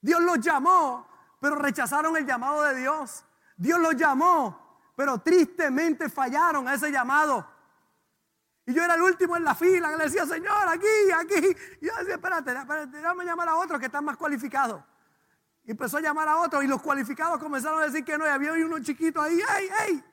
Dios 0.00 0.22
los 0.22 0.40
llamó, 0.40 1.06
pero 1.40 1.56
rechazaron 1.56 2.16
el 2.16 2.26
llamado 2.26 2.62
de 2.62 2.76
Dios. 2.76 3.24
Dios 3.58 3.80
los 3.80 3.96
llamó, 3.96 4.92
pero 4.96 5.18
tristemente 5.18 6.08
fallaron 6.08 6.66
a 6.68 6.74
ese 6.74 6.90
llamado. 6.90 7.46
Y 8.64 8.72
yo 8.72 8.84
era 8.84 8.94
el 8.94 9.02
último 9.02 9.36
en 9.36 9.44
la 9.44 9.54
fila, 9.54 9.90
que 9.90 9.96
le 9.96 10.04
decía, 10.04 10.24
Señor, 10.26 10.68
aquí, 10.68 10.86
aquí. 11.14 11.56
Y 11.80 11.86
yo 11.86 11.96
decía, 11.96 12.14
espérate, 12.14 12.52
espérate, 12.52 12.96
déjame 12.96 13.24
llamar 13.24 13.48
a 13.48 13.56
otros 13.56 13.80
que 13.80 13.86
están 13.86 14.04
más 14.04 14.16
cualificados. 14.16 14.82
Y 15.64 15.72
empezó 15.72 15.96
a 15.96 16.00
llamar 16.00 16.28
a 16.28 16.36
otros 16.36 16.62
y 16.62 16.66
los 16.68 16.80
cualificados 16.80 17.38
comenzaron 17.38 17.80
a 17.80 17.86
decir 17.86 18.04
que 18.04 18.16
no. 18.16 18.26
Y 18.26 18.28
había 18.28 18.52
uno 18.52 18.78
chiquito 18.80 19.20
ahí, 19.20 19.40
¡ey, 19.56 19.68
ey! 19.86 20.04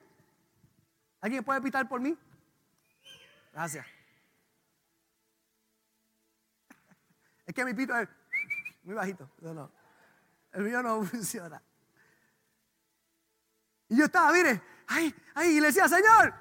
¿Alguien 1.22 1.44
puede 1.44 1.62
pitar 1.62 1.88
por 1.88 2.02
mí? 2.02 2.18
Gracias. 3.54 3.86
Es 7.46 7.54
que 7.54 7.64
mi 7.64 7.74
pito 7.74 7.96
es 7.96 8.10
muy 8.84 8.96
bajito. 8.96 9.30
No, 9.42 9.54
no. 9.54 9.72
El 10.52 10.64
mío 10.64 10.82
no 10.82 11.04
funciona. 11.06 11.62
Y 13.90 13.98
yo 13.98 14.06
estaba, 14.06 14.32
mire, 14.32 14.62
ay, 14.88 15.14
ay, 15.34 15.58
y 15.58 15.60
le 15.60 15.68
decía, 15.68 15.88
Señor, 15.88 16.34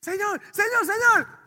Señor, 0.00 0.40
Señor, 0.52 0.86
Señor. 0.86 1.38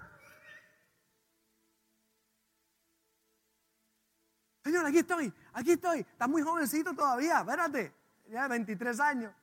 Señor, 4.63 4.85
aquí 4.85 4.99
estoy, 4.99 5.33
aquí 5.53 5.71
estoy. 5.71 5.99
Estás 6.01 6.29
muy 6.29 6.43
jovencito 6.43 6.93
todavía, 6.93 7.39
espérate. 7.39 7.93
Ya 8.27 8.47
23 8.47 8.99
años. 8.99 9.33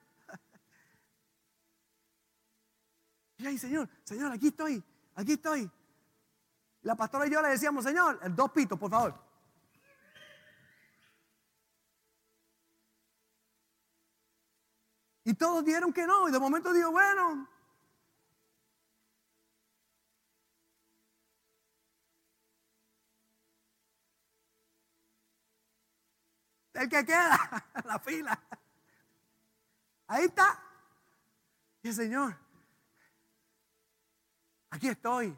Y 3.38 3.46
ahí, 3.46 3.58
Señor, 3.58 3.88
Señor, 4.04 4.32
aquí 4.32 4.48
estoy, 4.48 4.82
aquí 5.14 5.32
estoy. 5.32 5.70
La 6.82 6.94
pastora 6.94 7.26
y 7.26 7.30
yo 7.30 7.42
le 7.42 7.48
decíamos, 7.48 7.84
Señor, 7.84 8.20
dos 8.34 8.50
pitos, 8.52 8.78
por 8.78 8.90
favor. 8.90 9.27
Y 15.28 15.34
todos 15.34 15.62
dieron 15.62 15.92
que 15.92 16.06
no. 16.06 16.26
Y 16.26 16.32
de 16.32 16.38
momento 16.38 16.72
digo, 16.72 16.90
bueno. 16.90 17.46
El 26.72 26.88
que 26.88 27.04
queda, 27.04 27.62
la 27.84 27.98
fila. 27.98 28.40
Ahí 30.06 30.24
está. 30.24 30.62
Y 31.82 31.88
el 31.88 31.94
Señor, 31.94 32.34
aquí 34.70 34.88
estoy. 34.88 35.36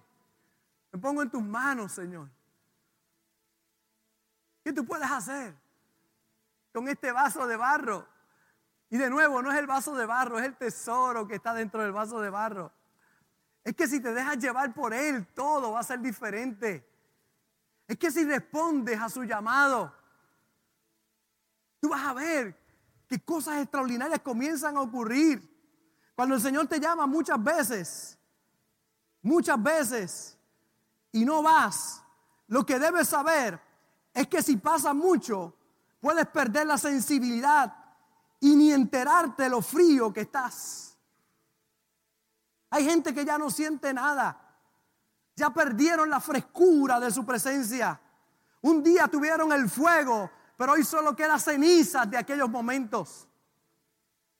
Me 0.92 1.00
pongo 1.00 1.22
en 1.22 1.30
tus 1.30 1.42
manos, 1.42 1.90
Señor. 1.90 2.30
¿Qué 4.62 4.72
tú 4.72 4.86
puedes 4.86 5.10
hacer 5.10 5.52
con 6.72 6.86
este 6.86 7.10
vaso 7.10 7.44
de 7.48 7.56
barro? 7.56 8.19
Y 8.90 8.98
de 8.98 9.08
nuevo, 9.08 9.40
no 9.40 9.52
es 9.52 9.58
el 9.58 9.68
vaso 9.68 9.94
de 9.94 10.04
barro, 10.04 10.38
es 10.38 10.44
el 10.44 10.56
tesoro 10.56 11.26
que 11.26 11.36
está 11.36 11.54
dentro 11.54 11.80
del 11.80 11.92
vaso 11.92 12.20
de 12.20 12.28
barro. 12.28 12.72
Es 13.62 13.74
que 13.76 13.86
si 13.86 14.00
te 14.00 14.12
dejas 14.12 14.38
llevar 14.38 14.74
por 14.74 14.92
Él, 14.92 15.28
todo 15.28 15.72
va 15.72 15.80
a 15.80 15.84
ser 15.84 16.00
diferente. 16.00 16.84
Es 17.86 17.96
que 17.96 18.10
si 18.10 18.24
respondes 18.24 19.00
a 19.00 19.08
su 19.08 19.22
llamado, 19.22 19.94
tú 21.78 21.88
vas 21.88 22.04
a 22.04 22.14
ver 22.14 22.58
que 23.06 23.20
cosas 23.20 23.60
extraordinarias 23.60 24.20
comienzan 24.20 24.76
a 24.76 24.80
ocurrir. 24.80 25.48
Cuando 26.16 26.34
el 26.34 26.40
Señor 26.40 26.66
te 26.66 26.80
llama 26.80 27.06
muchas 27.06 27.42
veces, 27.42 28.18
muchas 29.22 29.62
veces, 29.62 30.38
y 31.12 31.24
no 31.24 31.42
vas, 31.44 32.02
lo 32.48 32.66
que 32.66 32.78
debes 32.80 33.08
saber 33.08 33.60
es 34.12 34.26
que 34.26 34.42
si 34.42 34.56
pasa 34.56 34.92
mucho, 34.92 35.56
puedes 36.00 36.26
perder 36.26 36.66
la 36.66 36.76
sensibilidad 36.76 37.79
y 38.40 38.56
ni 38.56 38.72
enterarte 38.72 39.48
lo 39.48 39.60
frío 39.60 40.12
que 40.12 40.22
estás. 40.22 40.96
Hay 42.70 42.84
gente 42.84 43.12
que 43.12 43.24
ya 43.24 43.36
no 43.36 43.50
siente 43.50 43.92
nada. 43.92 44.36
Ya 45.36 45.50
perdieron 45.50 46.08
la 46.08 46.20
frescura 46.20 46.98
de 46.98 47.10
su 47.10 47.24
presencia. 47.24 48.00
Un 48.62 48.82
día 48.82 49.08
tuvieron 49.08 49.52
el 49.52 49.68
fuego, 49.68 50.30
pero 50.56 50.72
hoy 50.72 50.84
solo 50.84 51.14
queda 51.14 51.38
cenizas 51.38 52.10
de 52.10 52.16
aquellos 52.16 52.48
momentos. 52.48 53.28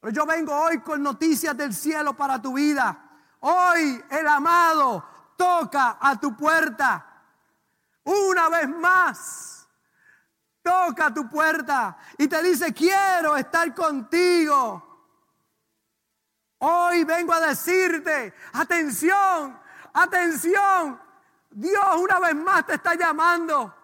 Pero 0.01 0.13
yo 0.13 0.27
vengo 0.27 0.55
hoy 0.55 0.81
con 0.81 1.03
noticias 1.03 1.57
del 1.57 1.75
cielo 1.75 2.17
para 2.17 2.41
tu 2.41 2.55
vida. 2.55 3.11
Hoy 3.41 4.03
el 4.11 4.29
amado 4.29 5.05
toca 5.37 5.99
a 6.01 6.19
tu 6.19 6.37
puerta. 6.37 7.07
Una 8.05 8.49
vez 8.49 8.69
más 8.69 9.60
toca 10.71 11.13
tu 11.13 11.29
puerta 11.29 11.99
y 12.17 12.29
te 12.29 12.41
dice, 12.43 12.73
quiero 12.73 13.37
estar 13.37 13.75
contigo. 13.75 14.87
Hoy 16.59 17.03
vengo 17.05 17.33
a 17.33 17.41
decirte, 17.41 18.33
atención, 18.53 19.59
atención, 19.93 21.01
Dios 21.51 21.97
una 21.99 22.21
vez 22.21 22.37
más 22.37 22.67
te 22.67 22.75
está 22.75 22.95
llamando. 22.95 23.75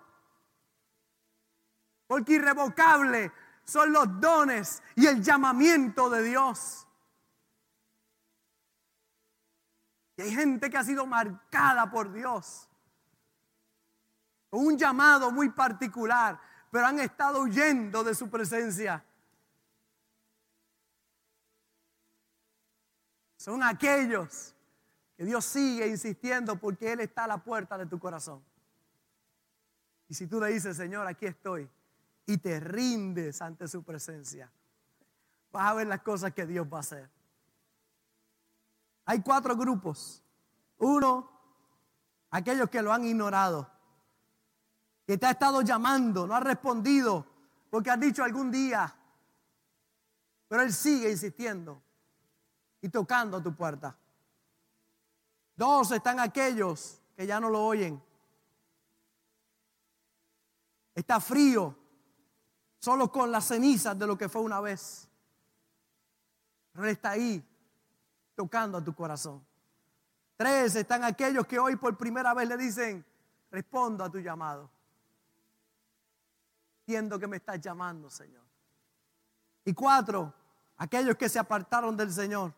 Porque 2.07 2.35
irrevocable 2.35 3.33
son 3.65 3.93
los 3.93 4.21
dones 4.21 4.81
y 4.95 5.07
el 5.07 5.21
llamamiento 5.21 6.09
de 6.09 6.23
Dios. 6.23 6.87
Y 10.19 10.23
hay 10.23 10.33
gente 10.33 10.71
que 10.71 10.79
ha 10.79 10.85
sido 10.85 11.05
marcada 11.05 11.91
por 11.91 12.13
Dios. 12.13 12.69
un 14.53 14.79
llamado 14.79 15.33
muy 15.33 15.51
particular 15.51 16.41
pero 16.71 16.87
han 16.87 17.01
estado 17.01 17.41
huyendo 17.41 18.05
de 18.05 18.15
su 18.15 18.29
presencia. 18.29 19.05
Son 23.37 23.63
aquellos 23.63 24.55
que 25.17 25.25
Dios 25.25 25.45
sigue 25.45 25.87
insistiendo 25.87 26.57
porque 26.57 26.93
Él 26.93 27.01
está 27.01 27.25
a 27.25 27.29
la 27.29 27.39
puerta 27.39 27.79
de 27.79 27.87
tu 27.87 27.99
corazón. 27.99 28.43
Y 30.09 30.15
si 30.15 30.27
tú 30.27 30.41
le 30.41 30.49
dices, 30.49 30.77
Señor, 30.77 31.07
aquí 31.07 31.27
estoy, 31.27 31.69
y 32.27 32.39
te 32.39 32.61
rindes 32.61 33.41
ante 33.41 33.69
su 33.69 33.83
presencia, 33.83 34.51
vas 35.53 35.71
a 35.71 35.75
ver 35.75 35.87
las 35.87 36.03
cosas 36.03 36.33
que 36.35 36.47
Dios 36.47 36.67
va 36.73 36.79
a 36.79 36.81
hacer. 36.81 37.09
Hay 39.05 39.23
cuatro 39.23 39.57
grupos. 39.57 40.23
Uno, 40.79 41.31
aquellos 42.31 42.69
que 42.69 42.83
lo 42.83 42.93
han 42.93 43.05
ignorado 43.05 43.71
que 45.07 45.17
te 45.17 45.27
ha 45.27 45.31
estado 45.31 45.63
llamando, 45.63 46.27
no 46.27 46.35
ha 46.35 46.41
respondido, 46.41 47.25
porque 47.71 47.91
has 47.91 48.01
dicho 48.01 48.25
algún 48.25 48.51
día, 48.51 48.93
pero 50.49 50.63
Él 50.63 50.73
sigue 50.73 51.11
insistiendo 51.11 51.81
y 52.81 52.89
tocando 52.89 53.37
a 53.37 53.43
tu 53.43 53.55
puerta. 53.55 53.97
Dos 55.55 55.93
están 55.93 56.19
aquellos 56.19 57.01
que 57.17 57.27
ya 57.27 57.41
no 57.41 57.49
lo 57.49 57.65
oyen. 57.65 58.03
Está 60.95 61.21
frío, 61.21 61.77
solo 62.79 63.11
con 63.11 63.31
las 63.31 63.47
cenizas 63.47 63.97
de 63.99 64.07
lo 64.07 64.19
que 64.19 64.29
fue 64.29 64.43
una 64.43 64.61
vez. 64.61 65.09
Pero 66.73 66.87
está 66.89 67.11
ahí, 67.11 67.43
tocando 68.35 68.79
a 68.79 68.85
tu 68.85 68.95
corazón. 68.95 69.45
Tres 70.37 70.75
están 70.75 71.05
aquellos 71.05 71.47
que 71.47 71.59
hoy 71.59 71.77
por 71.77 71.97
primera 71.97 72.35
vez 72.35 72.49
le 72.49 72.57
dicen, 72.57 73.05
respondo 73.51 74.05
a 74.05 74.11
tu 74.11 74.19
llamado. 74.19 74.76
Entiendo 76.87 77.19
que 77.19 77.27
me 77.27 77.39
estás 77.39 77.61
llamando, 77.61 78.09
Señor. 78.09 78.45
Y 79.65 79.75
cuatro, 79.75 80.33
aquellos 80.77 81.17
que 81.17 81.29
se 81.29 81.41
apartaron 81.41 81.97
del 81.97 82.13
Señor, 82.13 82.55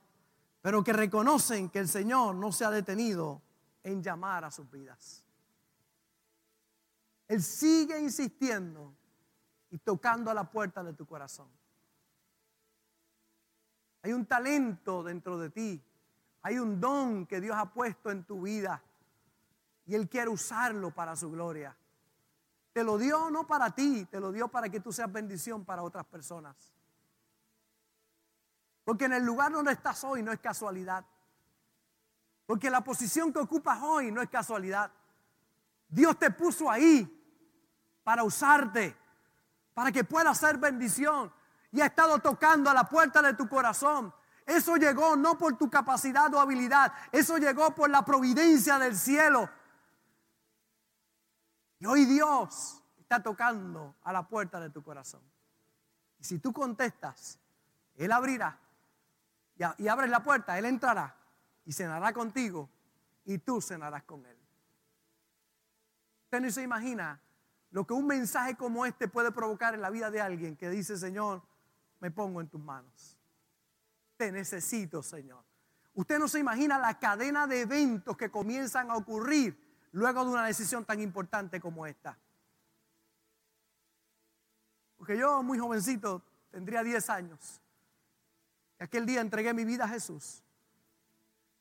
pero 0.61 0.85
que 0.85 0.93
reconocen 0.93 1.71
que 1.71 1.79
el 1.79 1.89
Señor 1.89 2.35
no 2.35 2.53
se 2.53 2.67
ha 2.67 2.71
detenido 2.71 3.41
en 3.83 4.03
llamar 4.03 4.45
a 4.45 4.51
sus 4.51 4.71
vidas. 4.71 5.25
Él 7.27 7.43
sigue 7.43 7.99
insistiendo 7.99 8.95
y 9.71 9.79
tocando 9.79 10.31
a 10.31 10.35
la 10.35 10.45
puerta 10.45 10.85
de 10.85 10.93
tu 10.93 11.07
corazón. 11.07 11.49
Hay 14.03 14.13
un 14.13 14.27
talento 14.27 15.03
dentro 15.03 15.39
de 15.39 15.49
ti. 15.49 15.83
Hay 16.43 16.59
un 16.59 16.79
don 16.79 17.25
que 17.25 17.41
Dios 17.41 17.57
ha 17.57 17.73
puesto 17.73 18.11
en 18.11 18.25
tu 18.25 18.43
vida. 18.43 18.83
Y 19.87 19.95
Él 19.95 20.07
quiere 20.07 20.29
usarlo 20.29 20.91
para 20.91 21.17
su 21.17 21.31
gloria. 21.31 21.75
Te 22.79 22.85
lo 22.85 22.97
dio 22.97 23.29
no 23.29 23.45
para 23.45 23.73
ti, 23.73 24.05
te 24.05 24.21
lo 24.21 24.31
dio 24.31 24.47
para 24.47 24.69
que 24.69 24.79
tú 24.79 24.93
seas 24.93 25.13
bendición 25.13 25.65
para 25.65 25.83
otras 25.83 26.07
personas. 26.07 26.55
Porque 28.85 29.07
en 29.07 29.15
el 29.15 29.25
lugar 29.25 29.51
donde 29.51 29.73
estás 29.73 30.05
hoy 30.05 30.23
no 30.23 30.31
es 30.31 30.39
casualidad. 30.39 31.05
Porque 32.47 32.71
la 32.71 32.85
posición 32.85 33.33
que 33.33 33.41
ocupas 33.41 33.81
hoy 33.83 34.13
no 34.13 34.23
es 34.23 34.31
casualidad. 34.31 34.93
Dios 35.89 36.17
te 36.21 36.31
puso 36.31 36.71
ahí 36.71 37.05
para 38.05 38.23
usarte, 38.23 38.97
para 39.75 39.91
que 39.91 40.05
puedas 40.05 40.39
ser 40.39 40.57
bendición. 40.59 41.33
Y 41.73 41.81
ha 41.81 41.87
estado 41.87 42.21
tocando 42.21 42.71
a 42.71 42.75
la 42.75 42.85
puerta 42.85 43.21
de 43.23 43.35
tu 43.35 43.49
corazón. 43.49 44.15
Eso 44.47 44.77
llegó 44.77 45.17
no 45.17 45.37
por 45.37 45.59
tu 45.59 45.69
capacidad 45.69 46.33
o 46.33 46.39
habilidad, 46.39 46.93
eso 47.11 47.39
llegó 47.39 47.75
por 47.75 47.91
la 47.91 48.05
providencia 48.05 48.79
del 48.79 48.97
cielo 48.97 49.51
y 51.81 51.87
hoy 51.87 52.05
Dios 52.05 52.83
está 52.99 53.23
tocando 53.23 53.97
a 54.03 54.13
la 54.13 54.27
puerta 54.29 54.61
de 54.61 54.71
tu 54.71 54.83
corazón. 54.83 55.23
Y 56.19 56.25
si 56.25 56.39
tú 56.39 56.53
contestas, 56.53 57.39
Él 57.97 58.13
abrirá 58.13 58.59
y, 59.79 59.89
abres 59.89 60.11
la 60.11 60.23
puerta, 60.23 60.59
Él 60.59 60.67
entrará 60.67 61.17
y 61.65 61.73
cenará 61.73 62.13
contigo 62.13 62.69
y 63.25 63.39
tú 63.39 63.61
cenarás 63.61 64.03
con 64.05 64.25
Él. 64.27 64.37
Usted 66.25 66.41
no 66.41 66.51
se 66.51 66.63
imagina 66.63 67.21
lo 67.71 67.87
que 67.87 67.93
un 67.93 68.07
mensaje 68.07 68.57
como 68.57 68.87
este 68.87 69.09
puede 69.09 69.31
provocar 69.31 69.75
en 69.75 69.81
la 69.81 69.91
vida 69.91 70.11
de 70.11 70.21
alguien 70.21 70.57
que 70.57 70.71
dice, 70.71 70.97
Señor, 70.97 71.43
me 72.01 72.11
pongo 72.11 72.41
en 72.41 72.49
tus 72.49 72.61
manos. 72.61 73.17
Te 74.17 74.33
necesito, 74.33 75.03
Señor. 75.03 75.45
Usted 75.95 76.19
no 76.19 76.29
se 76.29 76.39
imagina 76.39 76.79
la 76.79 76.99
cadena 76.99 77.47
de 77.47 77.63
eventos 77.63 78.17
que 78.17 78.31
comienzan 78.31 78.91
a 78.91 78.97
ocurrir 78.97 79.68
luego 79.93 80.25
de 80.25 80.31
una 80.31 80.47
decisión 80.47 80.85
tan 80.85 81.01
importante 81.01 81.61
como 81.61 81.87
esta. 81.87 82.17
Porque 84.97 85.17
yo, 85.17 85.43
muy 85.43 85.59
jovencito, 85.59 86.23
tendría 86.51 86.83
10 86.83 87.11
años. 87.11 87.61
Y 88.81 88.85
aquel 88.85 89.07
día 89.07 89.21
entregué 89.21 89.55
mi 89.55 89.65
vida 89.65 89.85
a 89.85 89.89
Jesús. 89.89 90.43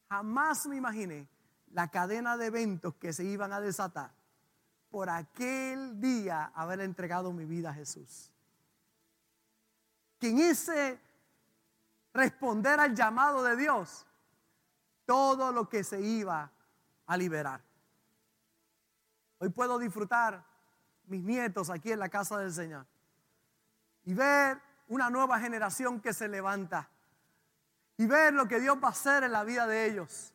Jamás 0.09 0.65
me 0.67 0.75
imaginé 0.75 1.27
la 1.71 1.89
cadena 1.89 2.37
de 2.37 2.47
eventos 2.47 2.95
que 2.95 3.13
se 3.13 3.23
iban 3.23 3.53
a 3.53 3.59
desatar 3.59 4.11
por 4.89 5.09
aquel 5.09 5.99
día 5.99 6.51
haber 6.55 6.81
entregado 6.81 7.33
mi 7.33 7.45
vida 7.45 7.71
a 7.71 7.73
Jesús. 7.73 8.31
Que 10.19 10.29
en 10.29 10.39
ese 10.39 10.99
responder 12.13 12.79
al 12.79 12.95
llamado 12.95 13.43
de 13.43 13.55
Dios, 13.55 14.05
todo 15.05 15.51
lo 15.51 15.69
que 15.69 15.83
se 15.83 16.01
iba 16.01 16.51
a 17.05 17.17
liberar. 17.17 17.61
Hoy 19.39 19.50
puedo 19.50 19.78
disfrutar 19.78 20.43
mis 21.06 21.23
nietos 21.23 21.69
aquí 21.69 21.91
en 21.91 22.00
la 22.00 22.10
casa 22.10 22.38
del 22.39 22.52
Señor 22.52 22.86
y 24.04 24.13
ver 24.13 24.60
una 24.88 25.10
nueva 25.10 25.39
generación 25.39 26.00
que 26.00 26.13
se 26.13 26.28
levanta 26.28 26.89
y 27.97 28.06
ver 28.06 28.34
lo 28.34 28.47
que 28.47 28.60
Dios 28.60 28.78
va 28.82 28.88
a 28.88 28.91
hacer 28.91 29.23
en 29.23 29.32
la 29.32 29.43
vida 29.43 29.67
de 29.67 29.86
ellos. 29.86 30.34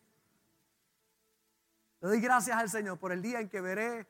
Le 2.00 2.08
doy 2.08 2.20
gracias 2.20 2.56
al 2.58 2.68
Señor 2.68 2.98
por 2.98 3.12
el 3.12 3.22
día 3.22 3.40
en 3.40 3.48
que 3.48 3.60
veré 3.60 4.06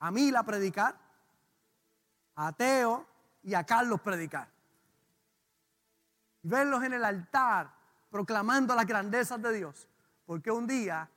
a 0.00 0.10
Mila 0.10 0.42
predicar, 0.42 0.96
a 2.34 2.52
Teo 2.52 3.06
y 3.42 3.54
a 3.54 3.64
Carlos 3.64 4.00
predicar. 4.00 4.48
Y 6.42 6.48
verlos 6.48 6.82
en 6.82 6.94
el 6.94 7.04
altar 7.04 7.72
proclamando 8.10 8.74
las 8.74 8.86
grandezas 8.86 9.40
de 9.40 9.52
Dios. 9.52 9.88
Porque 10.26 10.50
un 10.50 10.66
día 10.66 11.08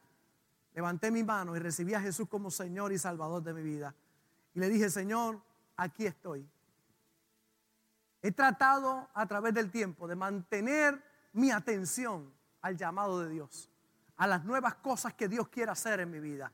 levanté 0.73 1.11
mi 1.11 1.23
mano 1.23 1.55
y 1.55 1.59
recibí 1.59 1.93
a 1.93 2.01
Jesús 2.01 2.27
como 2.27 2.49
Señor 2.49 2.91
y 2.91 2.97
Salvador 2.97 3.43
de 3.43 3.53
mi 3.53 3.61
vida. 3.61 3.93
Y 4.53 4.59
le 4.59 4.69
dije, 4.69 4.89
Señor, 4.89 5.41
aquí 5.77 6.05
estoy. 6.05 6.47
He 8.21 8.31
tratado 8.31 9.09
a 9.13 9.25
través 9.27 9.53
del 9.53 9.69
tiempo 9.69 10.07
de 10.07 10.15
mantener 10.15 11.03
mi 11.33 11.51
atención 11.51 12.33
al 12.61 12.77
llamado 12.77 13.19
de 13.19 13.29
Dios, 13.29 13.69
a 14.17 14.27
las 14.27 14.45
nuevas 14.45 14.75
cosas 14.75 15.13
que 15.13 15.27
Dios 15.27 15.49
quiere 15.49 15.71
hacer 15.71 15.99
en 15.99 16.09
mi 16.09 16.19
vida. 16.19 16.51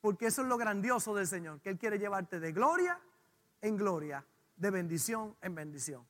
Porque 0.00 0.26
eso 0.26 0.42
es 0.42 0.48
lo 0.48 0.56
grandioso 0.56 1.14
del 1.14 1.26
Señor, 1.26 1.60
que 1.60 1.70
Él 1.70 1.78
quiere 1.78 1.98
llevarte 1.98 2.40
de 2.40 2.52
gloria 2.52 2.98
en 3.60 3.76
gloria, 3.76 4.24
de 4.56 4.70
bendición 4.70 5.36
en 5.40 5.54
bendición. 5.54 6.06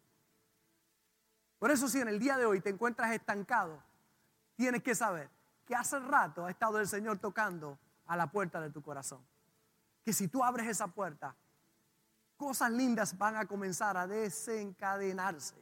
Por 1.59 1.71
eso 1.71 1.89
si 1.89 2.01
en 2.01 2.09
el 2.09 2.19
día 2.19 2.37
de 2.37 2.47
hoy 2.47 2.61
te 2.61 2.71
encuentras 2.71 3.13
estancado, 3.13 3.83
tienes 4.57 4.83
que 4.83 4.95
saber 4.95 5.29
que 5.71 5.77
hace 5.77 6.01
rato 6.01 6.47
ha 6.47 6.51
estado 6.51 6.81
el 6.81 6.89
Señor 6.89 7.21
tocando 7.21 7.79
a 8.07 8.17
la 8.17 8.29
puerta 8.29 8.61
de 8.61 8.71
tu 8.71 8.83
corazón. 8.83 9.25
Que 10.05 10.13
si 10.13 10.27
tú 10.27 10.43
abres 10.43 10.67
esa 10.67 10.89
puerta, 10.89 11.37
cosas 12.37 12.73
lindas 12.73 13.17
van 13.17 13.37
a 13.37 13.47
comenzar 13.47 13.97
a 13.97 14.09
desencadenarse. 14.09 15.55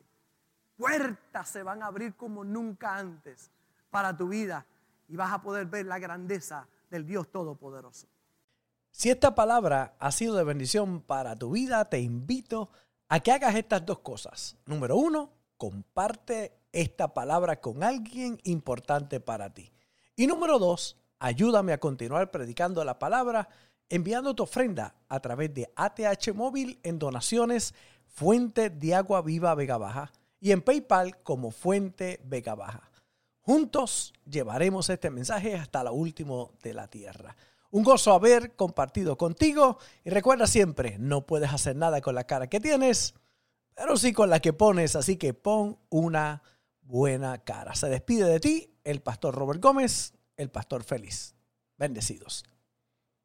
Puertas 0.79 1.51
se 1.51 1.62
van 1.62 1.83
a 1.83 1.88
abrir 1.88 2.16
como 2.16 2.42
nunca 2.42 2.97
antes 2.97 3.51
para 3.90 4.16
tu 4.16 4.29
vida 4.29 4.64
y 5.09 5.16
vas 5.16 5.31
a 5.31 5.42
poder 5.42 5.66
ver 5.66 5.85
la 5.85 5.99
grandeza 5.99 6.66
del 6.88 7.05
Dios 7.05 7.31
Todopoderoso. 7.31 8.09
Si 8.90 9.11
esta 9.11 9.35
palabra 9.35 9.94
ha 9.99 10.11
sido 10.11 10.37
de 10.37 10.44
bendición 10.44 11.03
para 11.03 11.37
tu 11.37 11.51
vida, 11.51 11.85
te 11.90 12.01
invito 12.01 12.71
a 13.11 13.21
que 13.21 13.31
hagas 13.31 13.57
estas 13.57 13.85
dos 13.85 13.99
cosas. 13.99 14.57
Número 14.64 14.97
uno, 14.97 15.35
comparte 15.59 16.62
esta 16.73 17.12
palabra 17.12 17.61
con 17.61 17.83
alguien 17.83 18.40
importante 18.44 19.21
para 19.21 19.53
ti. 19.53 19.71
Y 20.18 20.26
número 20.26 20.59
dos, 20.59 20.96
ayúdame 21.20 21.72
a 21.72 21.78
continuar 21.78 22.33
predicando 22.33 22.83
la 22.83 22.98
palabra 22.98 23.48
enviando 23.88 24.35
tu 24.35 24.42
ofrenda 24.42 24.96
a 25.09 25.20
través 25.20 25.54
de 25.54 25.72
ATH 25.76 26.35
Móvil 26.35 26.81
en 26.83 26.98
donaciones 26.98 27.72
Fuente 28.04 28.68
de 28.68 28.96
Agua 28.96 29.22
Viva 29.22 29.54
Vega 29.54 29.78
Baja 29.78 30.11
y 30.40 30.50
en 30.50 30.62
PayPal 30.62 31.22
como 31.22 31.52
Fuente 31.52 32.18
Vega 32.24 32.57
Baja. 32.57 32.90
Juntos 33.42 34.12
llevaremos 34.28 34.90
este 34.90 35.09
mensaje 35.09 35.54
hasta 35.54 35.85
lo 35.85 35.92
último 35.92 36.50
de 36.64 36.74
la 36.74 36.88
tierra. 36.88 37.37
Un 37.70 37.85
gozo 37.85 38.12
haber 38.12 38.57
compartido 38.57 39.16
contigo 39.16 39.78
y 40.02 40.11
recuerda 40.11 40.48
siempre, 40.48 40.96
no 40.98 41.26
puedes 41.26 41.52
hacer 41.52 41.76
nada 41.76 42.00
con 42.00 42.16
la 42.16 42.24
cara 42.24 42.48
que 42.48 42.59
tienes, 42.59 43.14
pero 43.72 43.96
sí 43.96 44.12
con 44.12 44.31
la 44.31 44.40
que 44.40 44.52
pones, 44.52 44.96
así 44.96 45.16
que 45.16 45.33
pon 45.33 45.78
una 45.90 46.42
buena 46.81 47.38
cara. 47.38 47.76
Se 47.76 47.88
despide 47.88 48.24
de 48.24 48.40
ti 48.40 48.77
el 48.90 49.03
pastor 49.03 49.35
Robert 49.35 49.62
Gómez, 49.62 50.14
el 50.38 50.51
pastor 50.51 50.83
feliz. 50.83 51.35
Bendecidos. 51.77 52.44